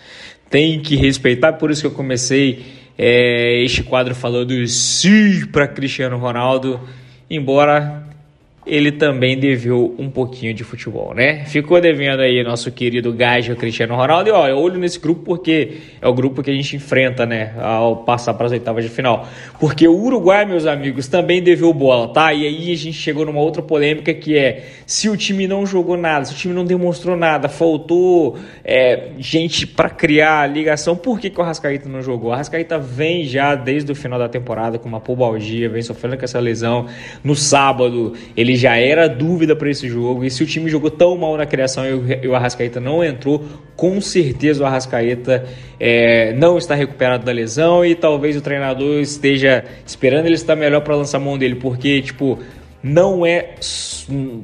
Tem 0.48 0.80
que 0.80 0.96
respeitar, 0.96 1.54
por 1.54 1.70
isso 1.70 1.82
que 1.82 1.86
eu 1.86 1.90
comecei 1.90 2.64
é, 2.96 3.62
este 3.62 3.82
quadro 3.82 4.14
falando 4.14 4.66
sim 4.66 5.46
para 5.46 5.66
Cristiano 5.66 6.18
Ronaldo. 6.18 6.80
Embora 7.28 8.04
ele 8.66 8.92
também 8.92 9.38
deveu 9.38 9.94
um 9.98 10.08
pouquinho 10.08 10.54
de 10.54 10.64
futebol, 10.64 11.14
né? 11.14 11.44
Ficou 11.44 11.80
devendo 11.80 12.20
aí 12.20 12.42
nosso 12.42 12.72
querido 12.72 13.12
Gajo 13.12 13.54
Cristiano 13.56 13.94
Ronaldo. 13.94 14.30
E 14.30 14.32
olha, 14.32 14.56
olho 14.56 14.78
nesse 14.78 14.98
grupo 14.98 15.22
porque 15.22 15.78
é 16.00 16.08
o 16.08 16.14
grupo 16.14 16.42
que 16.42 16.50
a 16.50 16.54
gente 16.54 16.76
enfrenta, 16.76 17.26
né? 17.26 17.52
Ao 17.58 17.96
passar 17.96 18.32
para 18.34 18.46
as 18.46 18.52
oitavas 18.52 18.82
de 18.82 18.90
final. 18.90 19.28
Porque 19.60 19.86
o 19.86 19.94
Uruguai, 19.94 20.46
meus 20.46 20.66
amigos, 20.66 21.08
também 21.08 21.42
deveu 21.42 21.72
bola, 21.74 22.08
tá? 22.12 22.32
E 22.32 22.46
aí 22.46 22.72
a 22.72 22.76
gente 22.76 22.96
chegou 22.96 23.26
numa 23.26 23.40
outra 23.40 23.60
polêmica 23.60 24.14
que 24.14 24.36
é 24.36 24.64
se 24.86 25.10
o 25.10 25.16
time 25.16 25.46
não 25.46 25.66
jogou 25.66 25.96
nada, 25.96 26.24
se 26.24 26.32
o 26.32 26.36
time 26.36 26.54
não 26.54 26.64
demonstrou 26.64 27.16
nada, 27.16 27.48
faltou 27.48 28.38
é, 28.64 29.10
gente 29.18 29.66
para 29.66 29.90
criar 29.90 30.46
ligação, 30.50 30.96
por 30.96 31.20
que, 31.20 31.28
que 31.28 31.38
o 31.38 31.42
Arrascaeta 31.42 31.88
não 31.88 32.02
jogou? 32.02 32.30
O 32.30 32.32
Arrascaeta 32.32 32.78
vem 32.78 33.24
já 33.24 33.54
desde 33.54 33.92
o 33.92 33.94
final 33.94 34.18
da 34.18 34.28
temporada 34.28 34.78
com 34.78 34.88
uma 34.88 35.00
pubalgia, 35.00 35.68
vem 35.68 35.82
sofrendo 35.82 36.16
com 36.16 36.24
essa 36.24 36.38
lesão. 36.38 36.86
No 37.22 37.34
sábado, 37.34 38.14
ele 38.36 38.53
ele 38.54 38.56
já 38.56 38.76
era 38.76 39.08
dúvida 39.08 39.56
para 39.56 39.68
esse 39.68 39.88
jogo. 39.88 40.24
E 40.24 40.30
se 40.30 40.42
o 40.42 40.46
time 40.46 40.70
jogou 40.70 40.90
tão 40.90 41.16
mal 41.16 41.36
na 41.36 41.44
criação 41.44 41.84
e 41.86 42.26
o 42.26 42.34
Arrascaeta 42.34 42.80
não 42.80 43.02
entrou, 43.04 43.44
com 43.76 44.00
certeza 44.00 44.62
o 44.62 44.66
Arrascaeta 44.66 45.44
é, 45.78 46.32
não 46.34 46.56
está 46.56 46.74
recuperado 46.74 47.24
da 47.24 47.32
lesão 47.32 47.84
e 47.84 47.94
talvez 47.94 48.36
o 48.36 48.40
treinador 48.40 49.00
esteja 49.00 49.64
esperando 49.84 50.26
ele 50.26 50.36
estar 50.36 50.54
melhor 50.54 50.80
para 50.82 50.94
lançar 50.94 51.18
a 51.18 51.20
mão 51.20 51.36
dele, 51.36 51.56
porque, 51.56 52.00
tipo, 52.00 52.38
não 52.82 53.26
é. 53.26 53.54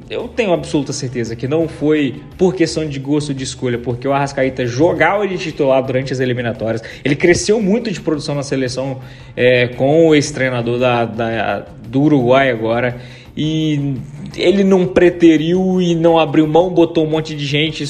Eu 0.09 0.27
tenho 0.27 0.51
absoluta 0.51 0.91
certeza 0.91 1.35
que 1.35 1.47
não 1.47 1.67
foi 1.67 2.21
por 2.37 2.55
questão 2.55 2.85
de 2.85 2.99
gosto 2.99 3.33
de 3.33 3.43
escolha, 3.43 3.77
porque 3.77 4.07
o 4.07 4.11
Arrascaeta 4.11 4.65
jogava 4.65 5.27
de 5.27 5.37
titular 5.37 5.81
durante 5.83 6.11
as 6.11 6.19
eliminatórias. 6.19 6.83
Ele 7.05 7.15
cresceu 7.15 7.61
muito 7.61 7.91
de 7.91 8.01
produção 8.01 8.35
na 8.35 8.43
seleção 8.43 8.99
é, 9.37 9.67
com 9.67 10.13
esse 10.13 10.33
treinador 10.33 10.79
da, 10.79 11.05
da, 11.05 11.65
do 11.87 12.01
Uruguai 12.01 12.49
agora 12.49 12.99
e 13.35 13.95
ele 14.35 14.63
não 14.63 14.85
preteriu 14.85 15.81
e 15.81 15.95
não 15.95 16.19
abriu 16.19 16.47
mão, 16.47 16.69
botou 16.69 17.05
um 17.05 17.09
monte 17.09 17.35
de 17.35 17.45
gente 17.45 17.85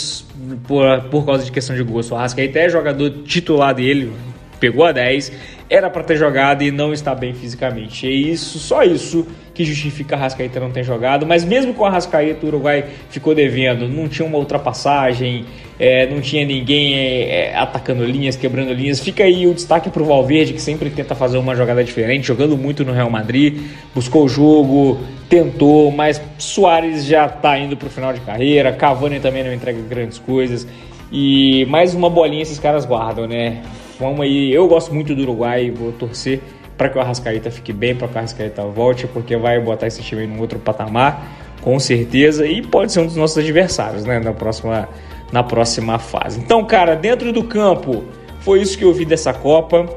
por, 0.68 1.02
por 1.10 1.26
causa 1.26 1.44
de 1.44 1.52
questão 1.52 1.76
de 1.76 1.84
gosto. 1.84 2.14
O 2.14 2.18
Arrascaeta 2.18 2.60
é 2.60 2.70
jogador 2.70 3.10
titular 3.24 3.74
dele, 3.74 4.12
pegou 4.60 4.86
a 4.86 4.92
10, 4.92 5.32
era 5.70 5.90
para 5.90 6.04
ter 6.04 6.18
jogado 6.18 6.64
e 6.64 6.72
não 6.72 6.94
está 6.94 7.16
bem 7.16 7.34
fisicamente. 7.34 8.08
É 8.08 8.12
isso, 8.12 8.60
só 8.60 8.84
isso 8.84 9.26
que 9.62 9.66
justifica 9.66 10.16
a 10.16 10.20
Arrascaeta 10.20 10.60
não 10.60 10.72
ter 10.72 10.84
jogado, 10.84 11.26
mas 11.26 11.46
mesmo 11.46 11.74
com 11.74 11.86
a 11.86 11.90
Arrascaeta 11.90 12.46
o 12.46 12.50
Uruguai 12.50 12.84
ficou 13.10 13.36
devendo, 13.36 13.88
não 13.88 14.08
tinha 14.08 14.28
uma 14.28 14.38
ultrapassagem, 14.38 15.46
é, 15.80 16.08
não 16.08 16.20
tinha 16.20 16.44
ninguém 16.44 16.96
é, 16.96 17.30
é, 17.30 17.56
atacando 17.56 18.04
linhas, 18.04 18.36
quebrando 18.36 18.74
linhas. 18.74 19.00
Fica 19.00 19.24
aí 19.24 19.46
o 19.46 19.54
destaque 19.54 19.90
para 19.90 20.02
o 20.02 20.06
Valverde, 20.06 20.54
que 20.54 20.62
sempre 20.62 20.90
tenta 20.90 21.14
fazer 21.14 21.38
uma 21.38 21.56
jogada 21.56 21.84
diferente, 21.84 22.28
jogando 22.28 22.58
muito 22.58 22.84
no 22.84 22.92
Real 22.92 23.10
Madrid, 23.10 23.62
buscou 23.94 24.26
o 24.26 24.30
jogo, 24.30 25.00
tentou, 25.30 25.92
mas 25.92 26.20
Soares 26.40 27.06
já 27.06 27.28
está 27.28 27.58
indo 27.58 27.78
para 27.78 27.88
o 27.88 27.92
final 27.92 28.14
de 28.14 28.20
carreira, 28.22 28.72
Cavani 28.72 29.20
também 29.20 29.44
não 29.44 29.54
entrega 29.54 29.80
grandes 29.82 30.18
coisas. 30.18 30.68
E 31.12 31.66
mais 31.66 31.94
uma 31.94 32.10
bolinha 32.10 32.42
esses 32.42 32.58
caras 32.58 32.86
guardam, 32.86 33.28
né? 33.28 33.62
Vamos 34.00 34.22
aí, 34.22 34.52
eu 34.52 34.68
gosto 34.68 34.92
muito 34.94 35.14
do 35.14 35.22
Uruguai, 35.22 35.70
vou 35.70 35.92
torcer 35.92 36.40
para 36.82 36.90
que 36.90 36.98
o 36.98 37.02
Arrascaeta 37.02 37.52
fique 37.52 37.72
bem, 37.72 37.96
para 37.96 38.08
que 38.08 38.16
o 38.16 38.18
Arrascaeta 38.18 38.64
volte, 38.64 39.06
porque 39.06 39.38
vai 39.38 39.60
botar 39.60 39.86
esse 39.86 40.02
time 40.02 40.26
em 40.26 40.40
outro 40.40 40.58
patamar, 40.58 41.32
com 41.62 41.78
certeza, 41.80 42.48
e 42.48 42.60
pode 42.60 42.92
ser 42.92 43.02
um 43.02 43.06
dos 43.06 43.16
nossos 43.16 43.38
adversários, 43.38 44.04
né, 44.04 44.20
na 44.20 44.34
próxima, 44.34 44.90
na 45.32 45.44
próxima 45.44 46.00
fase. 46.00 46.40
Então, 46.40 46.66
cara, 46.66 46.96
dentro 46.96 47.32
do 47.32 47.44
campo, 47.44 48.04
foi 48.40 48.64
isso 48.64 48.76
que 48.76 48.84
eu 48.84 48.92
vi 48.92 49.06
dessa 49.06 49.32
Copa. 49.32 49.88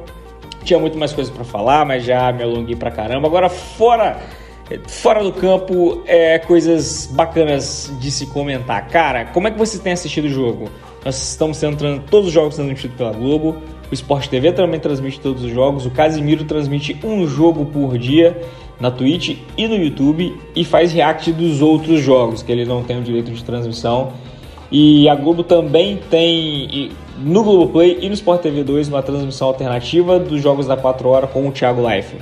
Tinha 0.62 0.79
muito 0.79 0.99
mais 0.99 1.11
coisas 1.14 1.33
para 1.33 1.42
falar, 1.42 1.87
mas 1.87 2.05
já 2.05 2.31
me 2.31 2.42
alonguei 2.42 2.77
pra 2.77 2.90
caramba. 2.90 3.29
Agora, 3.29 3.49
fora 3.49 4.20
fora 4.87 5.23
do 5.23 5.33
campo, 5.33 6.03
é 6.07 6.38
coisas 6.38 7.07
bacanas 7.07 7.92
de 7.99 8.11
se 8.11 8.27
comentar. 8.27 8.88
Cara, 8.88 9.27
como 9.27 9.49
é 9.49 9.51
que 9.51 9.59
você 9.59 9.79
tem 9.79 9.92
assistido 9.94 10.27
o 10.27 10.31
jogo? 10.31 10.70
Nós 11.05 11.16
estamos 11.16 11.62
entrando 11.62 12.03
todos 12.11 12.29
os 12.29 12.33
jogos 12.33 12.57
sendo 12.57 12.66
transmitidos 12.66 12.97
pela 12.97 13.12
Globo. 13.12 13.57
O 13.94 14.02
Sport 14.02 14.26
TV 14.26 14.50
também 14.50 14.80
transmite 14.80 15.20
todos 15.20 15.44
os 15.44 15.52
jogos. 15.52 15.87
O 15.87 15.90
Casimiro 15.90 16.42
transmite 16.42 16.98
um 17.04 17.28
jogo 17.28 17.64
por 17.64 17.96
dia 17.96 18.42
na 18.80 18.90
Twitch 18.90 19.38
e 19.57 19.68
no 19.68 19.76
YouTube 19.76 20.37
e 20.57 20.64
faz 20.64 20.92
react 20.92 21.33
dos 21.33 21.62
outros 21.62 22.00
jogos 22.00 22.42
que 22.42 22.50
ele 22.50 22.64
não 22.64 22.83
tem 22.83 22.98
o 22.98 23.02
direito 23.02 23.30
de 23.30 23.44
transmissão. 23.44 24.12
E 24.68 25.09
a 25.09 25.14
Globo 25.14 25.44
também 25.44 26.00
tem 26.11 26.90
no 27.18 27.44
Globoplay 27.44 27.98
e 28.02 28.09
no 28.09 28.14
Sport 28.14 28.42
TV 28.42 28.64
2 28.64 28.88
uma 28.88 29.00
transmissão 29.00 29.46
alternativa 29.46 30.18
dos 30.18 30.42
jogos 30.42 30.66
da 30.66 30.76
4 30.76 31.09
horas 31.09 31.30
com 31.30 31.46
o 31.46 31.52
Thiago 31.52 31.88
Life. 31.88 32.16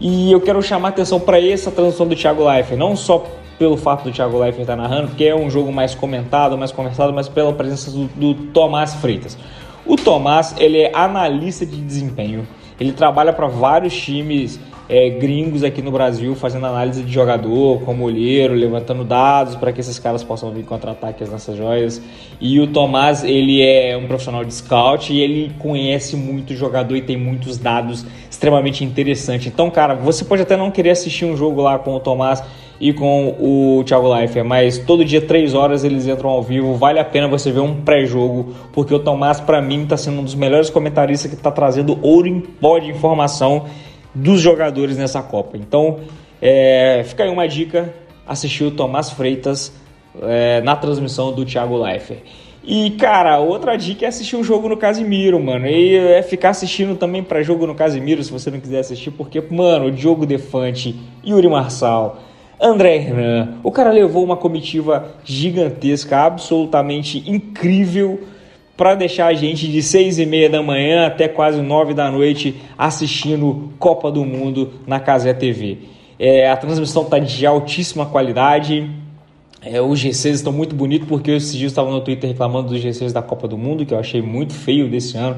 E 0.00 0.32
eu 0.32 0.40
quero 0.40 0.62
chamar 0.62 0.88
atenção 0.88 1.20
para 1.20 1.38
essa 1.38 1.70
transmissão 1.70 2.08
do 2.08 2.16
Thiago 2.16 2.42
Life, 2.50 2.74
não 2.74 2.96
só 2.96 3.26
pelo 3.58 3.76
fato 3.76 4.04
do 4.04 4.12
Thiago 4.12 4.42
Life 4.42 4.58
estar 4.62 4.76
narrando, 4.76 5.08
porque 5.08 5.24
é 5.24 5.36
um 5.36 5.50
jogo 5.50 5.70
mais 5.70 5.94
comentado, 5.94 6.56
mais 6.56 6.72
conversado, 6.72 7.12
mas 7.12 7.28
pela 7.28 7.52
presença 7.52 7.90
do, 7.90 8.06
do 8.06 8.34
Tomás 8.46 8.94
Freitas. 8.94 9.36
O 9.84 9.96
Tomás, 9.96 10.54
ele 10.58 10.78
é 10.78 10.92
analista 10.94 11.66
de 11.66 11.80
desempenho. 11.80 12.46
Ele 12.78 12.92
trabalha 12.92 13.32
para 13.32 13.46
vários 13.46 13.94
times 13.94 14.58
é, 14.88 15.08
gringos 15.10 15.64
aqui 15.64 15.80
no 15.80 15.90
Brasil, 15.90 16.34
fazendo 16.34 16.66
análise 16.66 17.02
de 17.02 17.12
jogador, 17.12 17.80
como 17.82 18.04
olheiro, 18.04 18.54
levantando 18.54 19.04
dados 19.04 19.56
para 19.56 19.72
que 19.72 19.80
esses 19.80 19.98
caras 19.98 20.22
possam 20.22 20.50
vir 20.50 20.64
contra-ataques 20.64 21.30
nessas 21.30 21.56
joias. 21.56 22.02
E 22.40 22.60
o 22.60 22.66
Tomás, 22.66 23.24
ele 23.24 23.62
é 23.62 23.96
um 23.96 24.06
profissional 24.06 24.44
de 24.44 24.52
scout 24.52 25.12
e 25.12 25.20
ele 25.20 25.52
conhece 25.58 26.16
muito 26.16 26.54
jogador 26.54 26.96
e 26.96 27.02
tem 27.02 27.16
muitos 27.16 27.58
dados 27.58 28.04
extremamente 28.42 28.84
interessantes. 28.84 29.46
Então, 29.46 29.70
cara, 29.70 29.94
você 29.94 30.24
pode 30.24 30.42
até 30.42 30.56
não 30.56 30.68
querer 30.68 30.90
assistir 30.90 31.24
um 31.24 31.36
jogo 31.36 31.62
lá 31.62 31.78
com 31.78 31.94
o 31.94 32.00
Tomás 32.00 32.42
e 32.80 32.92
com 32.92 33.36
o 33.38 33.84
Thiago 33.84 34.12
Leifert, 34.12 34.44
mas 34.44 34.78
todo 34.78 35.04
dia, 35.04 35.20
3 35.20 35.54
horas, 35.54 35.84
eles 35.84 36.08
entram 36.08 36.28
ao 36.28 36.42
vivo. 36.42 36.74
Vale 36.74 36.98
a 36.98 37.04
pena 37.04 37.28
você 37.28 37.52
ver 37.52 37.60
um 37.60 37.82
pré-jogo, 37.82 38.52
porque 38.72 38.92
o 38.92 38.98
Tomás, 38.98 39.38
para 39.38 39.62
mim, 39.62 39.84
está 39.84 39.96
sendo 39.96 40.18
um 40.18 40.24
dos 40.24 40.34
melhores 40.34 40.68
comentaristas 40.68 41.30
que 41.30 41.36
está 41.36 41.52
trazendo 41.52 41.96
ouro 42.02 42.26
em 42.26 42.40
pó 42.40 42.80
de 42.80 42.90
informação 42.90 43.66
dos 44.12 44.40
jogadores 44.40 44.96
nessa 44.98 45.22
Copa. 45.22 45.56
Então, 45.56 46.00
é, 46.40 47.04
fica 47.06 47.22
aí 47.22 47.30
uma 47.30 47.46
dica: 47.46 47.94
assistir 48.26 48.64
o 48.64 48.72
Tomás 48.72 49.10
Freitas 49.10 49.72
é, 50.20 50.60
na 50.62 50.74
transmissão 50.74 51.32
do 51.32 51.44
Thiago 51.44 51.80
Leifert. 51.80 52.22
E, 52.64 52.90
cara, 52.90 53.40
outra 53.40 53.76
dica 53.76 54.04
é 54.04 54.08
assistir 54.08 54.36
um 54.36 54.44
jogo 54.44 54.68
no 54.68 54.76
Casimiro, 54.76 55.40
mano. 55.40 55.66
E 55.66 55.96
é 55.96 56.22
ficar 56.22 56.50
assistindo 56.50 56.96
também 56.96 57.22
para 57.22 57.42
jogo 57.42 57.66
no 57.66 57.74
Casimiro, 57.74 58.22
se 58.22 58.30
você 58.30 58.50
não 58.50 58.60
quiser 58.60 58.78
assistir, 58.78 59.10
porque, 59.10 59.40
mano, 59.50 59.86
o 59.86 59.90
Diogo 59.90 60.24
Defante, 60.24 60.94
Yuri 61.26 61.48
Marçal, 61.48 62.20
André 62.60 62.96
Hernan. 62.96 63.54
O 63.64 63.72
cara 63.72 63.90
levou 63.90 64.22
uma 64.22 64.36
comitiva 64.36 65.12
gigantesca, 65.24 66.18
absolutamente 66.18 67.28
incrível, 67.28 68.20
para 68.76 68.94
deixar 68.94 69.26
a 69.26 69.34
gente 69.34 69.66
de 69.66 69.82
seis 69.82 70.20
e 70.20 70.24
meia 70.24 70.48
da 70.48 70.62
manhã 70.62 71.06
até 71.06 71.26
quase 71.26 71.60
nove 71.60 71.92
da 71.92 72.10
noite 72.10 72.54
assistindo 72.78 73.72
Copa 73.78 74.10
do 74.10 74.24
Mundo 74.24 74.74
na 74.86 75.00
Casé 75.00 75.34
TV. 75.34 75.78
É, 76.18 76.48
a 76.48 76.56
transmissão 76.56 77.02
está 77.02 77.18
de 77.18 77.44
altíssima 77.44 78.06
qualidade. 78.06 78.88
É, 79.64 79.80
os 79.80 80.00
GCs 80.00 80.38
estão 80.38 80.52
muito 80.52 80.74
bonitos 80.74 81.06
porque 81.06 81.30
esses 81.30 81.54
dias 81.54 81.70
estava 81.70 81.88
no 81.90 82.00
Twitter 82.00 82.28
reclamando 82.28 82.70
dos 82.70 82.80
GCs 82.80 83.12
da 83.12 83.22
Copa 83.22 83.46
do 83.46 83.56
Mundo, 83.56 83.86
que 83.86 83.94
eu 83.94 83.98
achei 83.98 84.20
muito 84.20 84.52
feio 84.52 84.90
desse 84.90 85.16
ano. 85.16 85.36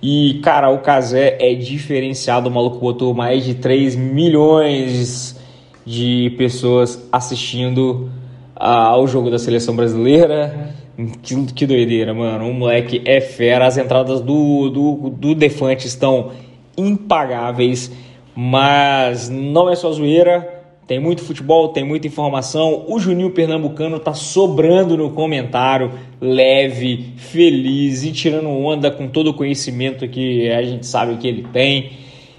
E, 0.00 0.40
cara, 0.44 0.70
o 0.70 0.78
Casé 0.78 1.36
é 1.40 1.54
diferenciado. 1.54 2.48
O 2.48 2.52
maluco 2.52 2.78
botou 2.78 3.12
mais 3.12 3.44
de 3.44 3.54
3 3.54 3.96
milhões 3.96 5.40
de 5.84 6.32
pessoas 6.38 7.08
assistindo 7.10 8.10
ao 8.54 9.08
jogo 9.08 9.30
da 9.30 9.38
seleção 9.38 9.74
brasileira. 9.74 10.74
Que, 11.22 11.34
que 11.46 11.66
doideira, 11.66 12.14
mano. 12.14 12.48
O 12.48 12.54
moleque 12.54 13.02
é 13.04 13.20
fera. 13.20 13.66
As 13.66 13.76
entradas 13.76 14.20
do, 14.20 14.68
do, 14.70 15.10
do 15.10 15.34
Defante 15.34 15.86
estão 15.86 16.30
impagáveis. 16.76 17.90
Mas 18.36 19.28
não 19.28 19.70
é 19.70 19.74
só 19.74 19.90
zoeira. 19.90 20.53
Tem 20.86 21.00
muito 21.00 21.22
futebol, 21.22 21.70
tem 21.70 21.82
muita 21.82 22.06
informação. 22.06 22.84
O 22.86 22.98
Juninho 22.98 23.30
Pernambucano 23.30 23.98
tá 23.98 24.12
sobrando 24.12 24.96
no 24.96 25.10
comentário, 25.10 25.92
leve, 26.20 27.14
feliz 27.16 28.02
e 28.02 28.12
tirando 28.12 28.50
onda 28.50 28.90
com 28.90 29.08
todo 29.08 29.28
o 29.28 29.34
conhecimento 29.34 30.06
que 30.06 30.50
a 30.50 30.62
gente 30.62 30.86
sabe 30.86 31.16
que 31.16 31.26
ele 31.26 31.46
tem. 31.52 31.92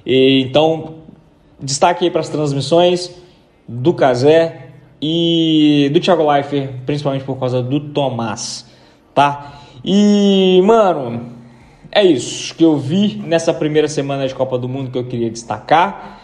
E, 0.06 0.42
então, 0.42 0.96
destaque 1.60 2.06
aí 2.06 2.12
para 2.12 2.22
as 2.22 2.30
transmissões 2.30 3.16
do 3.68 3.94
Casé 3.94 4.68
e 5.02 5.90
do 5.92 6.00
Thiago 6.00 6.30
Leifert, 6.32 6.70
principalmente 6.86 7.26
por 7.26 7.40
causa 7.40 7.64
do 7.64 7.80
Tomás, 7.80 8.70
tá? 9.14 9.62
E, 9.84 10.62
mano, 10.64 11.32
é 11.92 12.04
isso 12.04 12.54
que 12.54 12.64
eu 12.64 12.78
vi 12.78 13.16
nessa 13.26 13.54
primeira 13.54 13.88
semana 13.88 14.28
de 14.28 14.36
Copa 14.36 14.58
do 14.58 14.70
Mundo 14.70 14.92
que 14.92 14.98
eu 14.98 15.06
queria 15.06 15.32
destacar. 15.32 16.15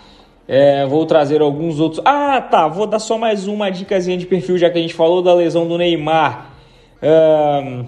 É, 0.53 0.85
vou 0.85 1.05
trazer 1.05 1.39
alguns 1.39 1.79
outros. 1.79 2.01
Ah, 2.03 2.41
tá. 2.41 2.67
Vou 2.67 2.85
dar 2.85 2.99
só 2.99 3.17
mais 3.17 3.47
uma 3.47 3.69
dicasinha 3.69 4.17
de 4.17 4.25
perfil, 4.25 4.57
já 4.57 4.69
que 4.69 4.77
a 4.77 4.81
gente 4.81 4.93
falou 4.93 5.21
da 5.21 5.33
lesão 5.33 5.65
do 5.65 5.77
Neymar. 5.77 6.51
Um, 7.01 7.85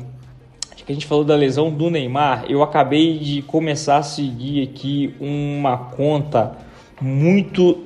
já 0.77 0.85
que 0.85 0.91
a 0.93 0.95
gente 0.95 1.05
falou 1.05 1.25
da 1.25 1.35
lesão 1.35 1.69
do 1.69 1.89
Neymar, 1.89 2.45
eu 2.47 2.63
acabei 2.63 3.19
de 3.19 3.41
começar 3.41 3.97
a 3.97 4.01
seguir 4.01 4.63
aqui 4.63 5.13
uma 5.19 5.77
conta 5.77 6.53
muito 7.01 7.83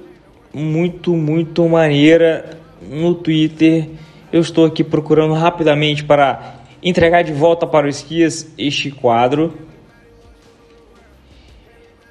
muito, 0.53 1.15
muito 1.15 1.67
maneira 1.67 2.59
no 2.87 3.15
Twitter. 3.15 3.89
Eu 4.31 4.41
estou 4.41 4.63
aqui 4.63 4.83
procurando 4.83 5.33
rapidamente 5.33 6.03
para 6.03 6.55
entregar 6.83 7.23
de 7.23 7.33
volta 7.33 7.65
para 7.65 7.87
o 7.87 7.89
Esquias 7.89 8.53
este 8.59 8.91
quadro. 8.91 9.66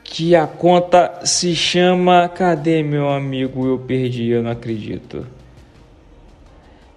Que 0.08 0.34
a 0.34 0.46
conta 0.46 1.20
se 1.24 1.54
chama. 1.54 2.28
Cadê 2.28 2.82
meu 2.82 3.08
amigo? 3.08 3.66
Eu 3.66 3.78
perdi, 3.78 4.28
eu 4.28 4.42
não 4.42 4.50
acredito. 4.50 5.26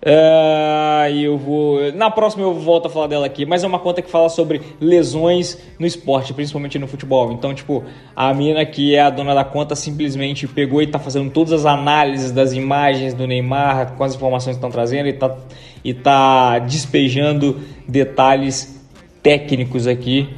Uh, 0.02 1.10
eu 1.14 1.38
vou. 1.38 1.92
Na 1.92 2.10
próxima 2.10 2.44
eu 2.44 2.54
volto 2.54 2.86
a 2.86 2.90
falar 2.90 3.08
dela 3.08 3.26
aqui, 3.26 3.46
mas 3.46 3.66
é 3.66 3.68
uma 3.68 3.80
conta 3.80 4.02
que 4.02 4.10
fala 4.10 4.30
sobre 4.30 4.62
lesões 4.80 5.58
no 5.78 5.86
esporte, 5.86 6.34
principalmente 6.34 6.80
no 6.80 6.88
futebol. 6.88 7.34
Então, 7.34 7.54
tipo, 7.54 7.84
a 8.16 8.34
mina 8.34 8.66
que 8.66 8.96
é 8.96 9.02
a 9.02 9.10
dona 9.10 9.36
da 9.36 9.44
conta 9.44 9.76
simplesmente 9.76 10.48
pegou 10.48 10.82
e 10.82 10.88
tá 10.88 11.00
fazendo 11.00 11.30
todas 11.32 11.52
as 11.52 11.66
análises 11.66 12.32
das 12.32 12.54
imagens 12.54 13.14
do 13.14 13.28
Neymar 13.28 13.96
com 13.98 14.04
as 14.06 14.16
informações 14.16 14.56
que 14.56 14.60
estão 14.60 14.72
trazendo 14.72 15.10
e 15.10 15.14
tá, 15.14 15.36
e 15.84 15.94
tá 15.94 16.60
despejando 16.60 17.60
detalhes 17.86 18.82
técnicos 19.22 19.86
aqui. 19.86 20.30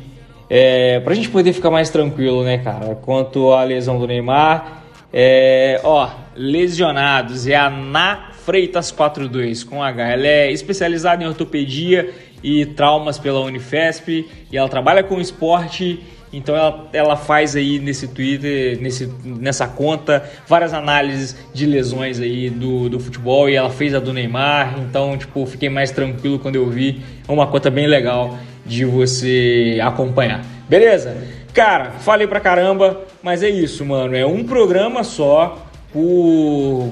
É, 0.53 0.99
pra 0.99 1.15
gente 1.15 1.29
poder 1.29 1.53
ficar 1.53 1.71
mais 1.71 1.89
tranquilo, 1.89 2.43
né, 2.43 2.57
cara? 2.57 2.93
Quanto 2.95 3.53
à 3.53 3.63
lesão 3.63 3.97
do 3.97 4.05
Neymar, 4.05 4.83
é, 5.13 5.79
ó, 5.81 6.09
lesionados 6.35 7.47
é 7.47 7.55
a 7.55 7.69
Na 7.69 8.31
Freitas 8.33 8.91
42 8.91 9.63
com 9.63 9.81
H. 9.81 10.09
Ela 10.09 10.27
é 10.27 10.51
especializada 10.51 11.23
em 11.23 11.27
ortopedia 11.27 12.13
e 12.43 12.65
traumas 12.65 13.17
pela 13.17 13.39
Unifesp 13.39 14.27
e 14.51 14.57
ela 14.57 14.67
trabalha 14.67 15.01
com 15.03 15.21
esporte. 15.21 16.01
Então 16.33 16.53
ela, 16.53 16.89
ela 16.91 17.15
faz 17.15 17.55
aí 17.55 17.79
nesse 17.79 18.09
Twitter, 18.09 18.77
nesse, 18.81 19.09
nessa 19.23 19.69
conta, 19.69 20.29
várias 20.45 20.73
análises 20.73 21.33
de 21.53 21.65
lesões 21.65 22.19
aí 22.19 22.49
do, 22.49 22.89
do 22.89 22.99
futebol 22.99 23.49
e 23.49 23.55
ela 23.55 23.69
fez 23.69 23.95
a 23.95 23.99
do 23.99 24.11
Neymar. 24.11 24.79
Então, 24.79 25.17
tipo, 25.17 25.45
fiquei 25.45 25.69
mais 25.69 25.91
tranquilo 25.91 26.39
quando 26.39 26.57
eu 26.57 26.69
vi. 26.69 27.01
É 27.25 27.31
uma 27.31 27.47
conta 27.47 27.69
bem 27.69 27.87
legal 27.87 28.37
de 28.65 28.85
você 28.85 29.79
acompanhar. 29.81 30.45
Beleza? 30.67 31.15
Cara, 31.53 31.91
falei 31.99 32.27
pra 32.27 32.39
caramba, 32.39 33.01
mas 33.21 33.43
é 33.43 33.49
isso, 33.49 33.85
mano. 33.85 34.15
É 34.15 34.25
um 34.25 34.43
programa 34.43 35.03
só 35.03 35.67
por 35.91 36.89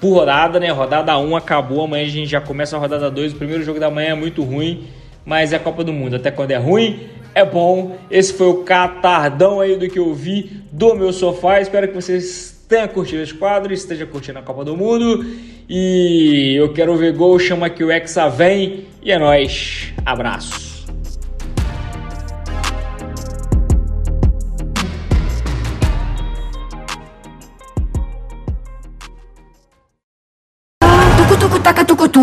por 0.00 0.12
rodada, 0.12 0.60
né? 0.60 0.70
Rodada 0.70 1.16
1 1.18 1.36
acabou, 1.36 1.84
amanhã 1.84 2.04
a 2.04 2.08
gente 2.08 2.30
já 2.30 2.40
começa 2.40 2.76
a 2.76 2.78
rodada 2.78 3.10
2. 3.10 3.32
O 3.32 3.36
primeiro 3.36 3.62
jogo 3.62 3.80
da 3.80 3.90
manhã 3.90 4.10
é 4.10 4.14
muito 4.14 4.42
ruim, 4.42 4.86
mas 5.24 5.52
é 5.52 5.58
Copa 5.58 5.82
do 5.84 5.92
Mundo. 5.92 6.16
Até 6.16 6.30
quando 6.30 6.52
é 6.52 6.56
ruim, 6.56 7.08
é 7.34 7.44
bom. 7.44 7.96
Esse 8.10 8.32
foi 8.32 8.48
o 8.48 8.62
catardão 8.62 9.60
aí 9.60 9.76
do 9.76 9.88
que 9.88 9.98
eu 9.98 10.14
vi 10.14 10.62
do 10.70 10.94
meu 10.94 11.12
sofá. 11.12 11.60
Espero 11.60 11.88
que 11.88 11.94
vocês 11.94 12.64
tenham 12.68 12.88
curtido 12.88 13.22
esse 13.22 13.34
quadro, 13.34 13.72
esteja 13.72 14.06
curtindo 14.06 14.38
a 14.38 14.42
Copa 14.42 14.64
do 14.64 14.76
Mundo. 14.76 15.24
E 15.68 16.54
eu 16.56 16.72
quero 16.72 16.96
ver 16.96 17.12
gol, 17.12 17.38
chama 17.38 17.68
que 17.68 17.82
o 17.82 17.90
Hexa 17.90 18.28
vem. 18.28 18.86
E 19.02 19.10
é 19.10 19.18
nóis. 19.18 19.92
Abraço. 20.04 20.67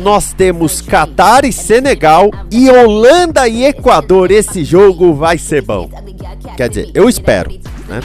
nós 0.00 0.32
temos 0.32 0.80
Catar 0.80 1.44
e 1.44 1.52
Senegal 1.52 2.30
e 2.50 2.70
Holanda 2.70 3.46
e 3.46 3.64
Equador. 3.64 4.30
Esse 4.30 4.64
jogo 4.64 5.14
vai 5.14 5.38
ser 5.38 5.62
bom. 5.62 5.90
Quer 6.56 6.68
dizer, 6.68 6.90
eu 6.94 7.08
espero. 7.08 7.50
Né? 7.88 8.00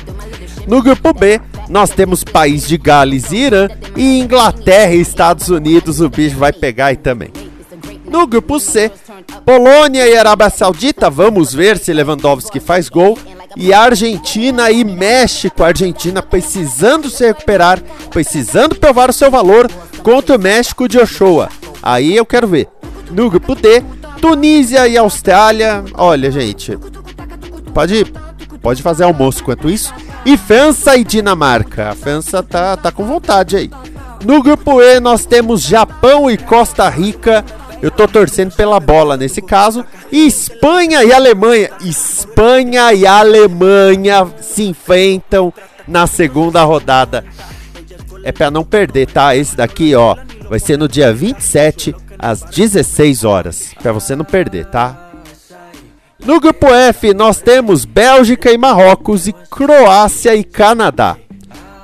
No 0.68 0.82
grupo 0.82 1.14
B, 1.14 1.40
nós 1.70 1.90
temos 1.90 2.24
país 2.24 2.68
de 2.68 2.78
Gales 2.78 3.32
e 3.32 3.38
Irã 3.38 3.70
e 3.96 4.20
Inglaterra 4.20 4.94
e 4.94 5.02
Estados 5.02 5.50
Unidos. 5.50 6.02
O 6.02 6.10
bicho 6.10 6.38
vai 6.38 6.52
pegar 6.52 6.88
aí 6.88 6.98
também. 6.98 7.32
No 8.06 8.28
grupo 8.28 8.60
C, 8.60 8.92
Polônia 9.46 10.08
e 10.08 10.18
Arábia 10.18 10.50
Saudita. 10.50 11.10
Vamos 11.10 11.54
ver 11.54 11.78
se 11.78 11.94
Lewandowski 11.94 12.60
faz 12.60 12.90
gol. 12.90 13.18
E 13.56 13.74
Argentina 13.74 14.70
e 14.70 14.84
México. 14.84 15.64
A 15.64 15.68
Argentina 15.68 16.22
precisando 16.22 17.10
se 17.10 17.26
recuperar, 17.26 17.82
precisando 18.10 18.76
provar 18.76 19.10
o 19.10 19.14
seu 19.14 19.32
valor 19.32 19.70
contra 20.04 20.36
o 20.36 20.40
México 20.40 20.88
de 20.88 21.00
Ochoa. 21.00 21.50
Aí 21.86 22.16
eu 22.16 22.26
quero 22.26 22.48
ver. 22.48 22.68
No 23.12 23.30
grupo 23.30 23.54
D, 23.54 23.84
Tunísia 24.20 24.88
e 24.88 24.98
Austrália. 24.98 25.86
Olha, 25.94 26.32
gente. 26.32 26.76
Pode, 27.72 28.12
pode 28.60 28.82
fazer 28.82 29.04
almoço 29.04 29.44
quanto 29.44 29.70
isso. 29.70 29.94
E 30.26 30.36
França 30.36 30.98
e 30.98 31.04
Dinamarca. 31.04 31.90
A 31.92 31.96
França 31.96 32.42
tá, 32.42 32.76
tá 32.76 32.92
com 32.92 33.06
vontade 33.06 33.56
aí. 33.56 33.70
No 34.26 34.42
grupo 34.42 34.82
E, 34.82 35.00
nós 35.00 35.28
temos 35.28 35.62
Japão 35.62 36.32
e 36.32 36.38
Costa 36.40 36.90
Rica. 36.90 37.46
Eu 37.80 37.92
tô 37.92 38.08
torcendo 38.08 38.56
pela 38.56 38.80
bola 38.80 39.16
nesse 39.16 39.40
caso. 39.40 39.86
E 40.12 40.26
Espanha 40.26 41.04
e 41.04 41.14
Alemanha. 41.14 41.70
Espanha 41.82 42.92
e 42.94 43.06
Alemanha 43.06 44.28
se 44.42 44.64
enfrentam 44.64 45.54
na 45.88 46.08
segunda 46.08 46.64
rodada. 46.64 47.24
É 48.24 48.32
para 48.32 48.50
não 48.50 48.64
perder, 48.64 49.06
tá? 49.06 49.36
Esse 49.36 49.56
daqui, 49.56 49.94
ó, 49.94 50.16
Vai 50.50 50.60
ser 50.60 50.78
no 50.78 50.88
dia 50.88 51.14
27, 51.14 51.96
às 52.20 52.42
16 52.42 53.24
horas. 53.24 53.74
Para 53.82 53.92
você 53.92 54.16
não 54.16 54.26
perder, 54.26 54.66
tá? 54.66 55.12
No 56.24 56.40
grupo 56.40 56.68
F, 56.68 57.14
nós 57.14 57.40
temos 57.40 57.86
Bélgica 57.86 58.52
e 58.52 58.58
Marrocos 58.58 59.28
e 59.28 59.34
Croácia 59.34 60.36
e 60.36 60.44
Canadá. 60.44 61.18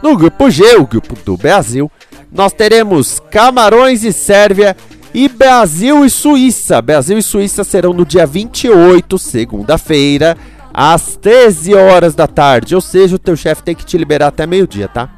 No 0.02 0.18
grupo 0.18 0.50
G, 0.50 0.78
o 0.78 0.88
grupo 0.88 1.16
do 1.24 1.38
Brasil, 1.38 1.92
nós 2.32 2.54
teremos 2.54 3.20
Camarões 3.30 4.04
e 4.04 4.12
Sérvia 4.12 4.76
e 5.14 5.28
Brasil 5.28 6.06
e 6.06 6.10
Suíça. 6.10 6.82
Brasil 6.82 7.18
e 7.18 7.24
Suíça 7.24 7.64
serão 7.64 7.94
no 7.94 8.06
dia 8.06 8.26
28, 8.26 9.18
segunda-feira, 9.20 10.38
às 10.74 11.18
13 11.18 11.76
horas 11.76 12.16
da 12.16 12.26
tarde. 12.26 12.74
Ou 12.74 12.82
seja, 12.82 13.16
o 13.16 13.20
teu 13.20 13.36
chefe 13.36 13.64
tem 13.64 13.76
que 13.76 13.86
te 13.86 13.98
liberar 13.98 14.28
até 14.28 14.48
meio-dia, 14.48 14.88
tá? 14.88 15.10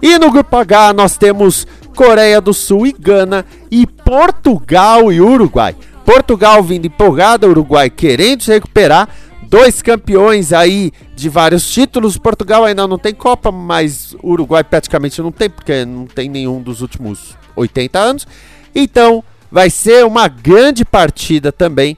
E 0.00 0.18
no 0.18 0.30
grupo 0.30 0.54
H 0.54 0.92
nós 0.92 1.16
temos 1.16 1.66
Coreia 1.94 2.40
do 2.40 2.52
Sul 2.52 2.86
e 2.86 2.92
Gana 2.92 3.44
e 3.70 3.86
Portugal 3.86 5.12
e 5.12 5.20
Uruguai. 5.20 5.74
Portugal 6.04 6.62
vindo 6.62 6.86
empolgada, 6.86 7.48
Uruguai 7.48 7.88
querendo 7.88 8.42
se 8.42 8.52
recuperar. 8.52 9.08
Dois 9.42 9.80
campeões 9.80 10.52
aí 10.52 10.90
de 11.14 11.28
vários 11.28 11.70
títulos. 11.70 12.18
Portugal 12.18 12.64
ainda 12.64 12.86
não 12.88 12.98
tem 12.98 13.14
Copa, 13.14 13.52
mas 13.52 14.16
Uruguai 14.22 14.64
praticamente 14.64 15.22
não 15.22 15.30
tem, 15.30 15.48
porque 15.48 15.84
não 15.84 16.06
tem 16.06 16.28
nenhum 16.28 16.60
dos 16.60 16.82
últimos 16.82 17.36
80 17.54 17.98
anos. 17.98 18.26
Então 18.74 19.22
vai 19.50 19.70
ser 19.70 20.04
uma 20.04 20.26
grande 20.28 20.84
partida 20.84 21.52
também. 21.52 21.96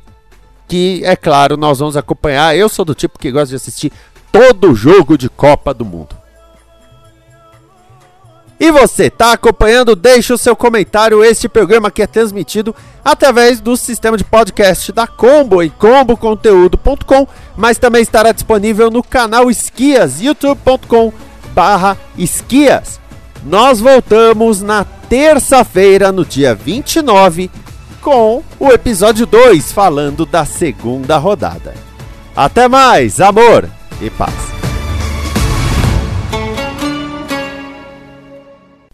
Que 0.68 1.00
é 1.04 1.14
claro, 1.14 1.56
nós 1.56 1.78
vamos 1.78 1.96
acompanhar. 1.96 2.56
Eu 2.56 2.68
sou 2.68 2.85
do 2.85 2.94
tipo 2.94 3.18
que 3.18 3.30
gosta 3.30 3.48
de 3.48 3.56
assistir 3.56 3.92
todo 4.32 4.74
jogo 4.74 5.16
de 5.16 5.28
Copa 5.28 5.72
do 5.72 5.85
Mundo. 5.85 6.25
E 8.59 8.71
você, 8.71 9.11
tá 9.11 9.33
acompanhando? 9.33 9.95
Deixe 9.95 10.33
o 10.33 10.38
seu 10.38 10.57
comentário. 10.57 11.23
Este 11.23 11.49
programa 11.49 11.88
aqui 11.88 12.03
é 12.03 12.07
transmitido 12.07 12.75
através 13.05 13.61
do 13.61 13.77
sistema 13.77 14.16
de 14.16 14.25
podcast 14.25 14.90
da 14.92 15.07
Combo 15.07 15.62
em 15.62 15.69
comboconteúdo.com, 15.69 17.29
mas 17.57 17.79
também 17.79 18.03
estará 18.03 18.33
disponível 18.33 18.90
no 18.90 19.03
canal 19.03 19.51
Esquias, 19.51 20.21
youtube.com 20.21 21.12
barra 21.57 21.97
esquias. 22.19 23.01
Nós 23.42 23.81
voltamos 23.81 24.61
na 24.61 24.85
terça-feira, 24.85 26.12
no 26.12 26.23
dia 26.23 26.55
29, 26.55 27.51
com 28.03 28.42
o 28.61 28.69
episódio 28.69 29.25
2, 29.25 29.73
falando 29.73 30.27
da 30.27 30.45
segunda 30.45 31.16
rodada. 31.16 31.73
Até 32.37 32.69
mais, 32.69 33.21
amor 33.23 33.66
e 34.03 34.11
paz. 34.11 34.56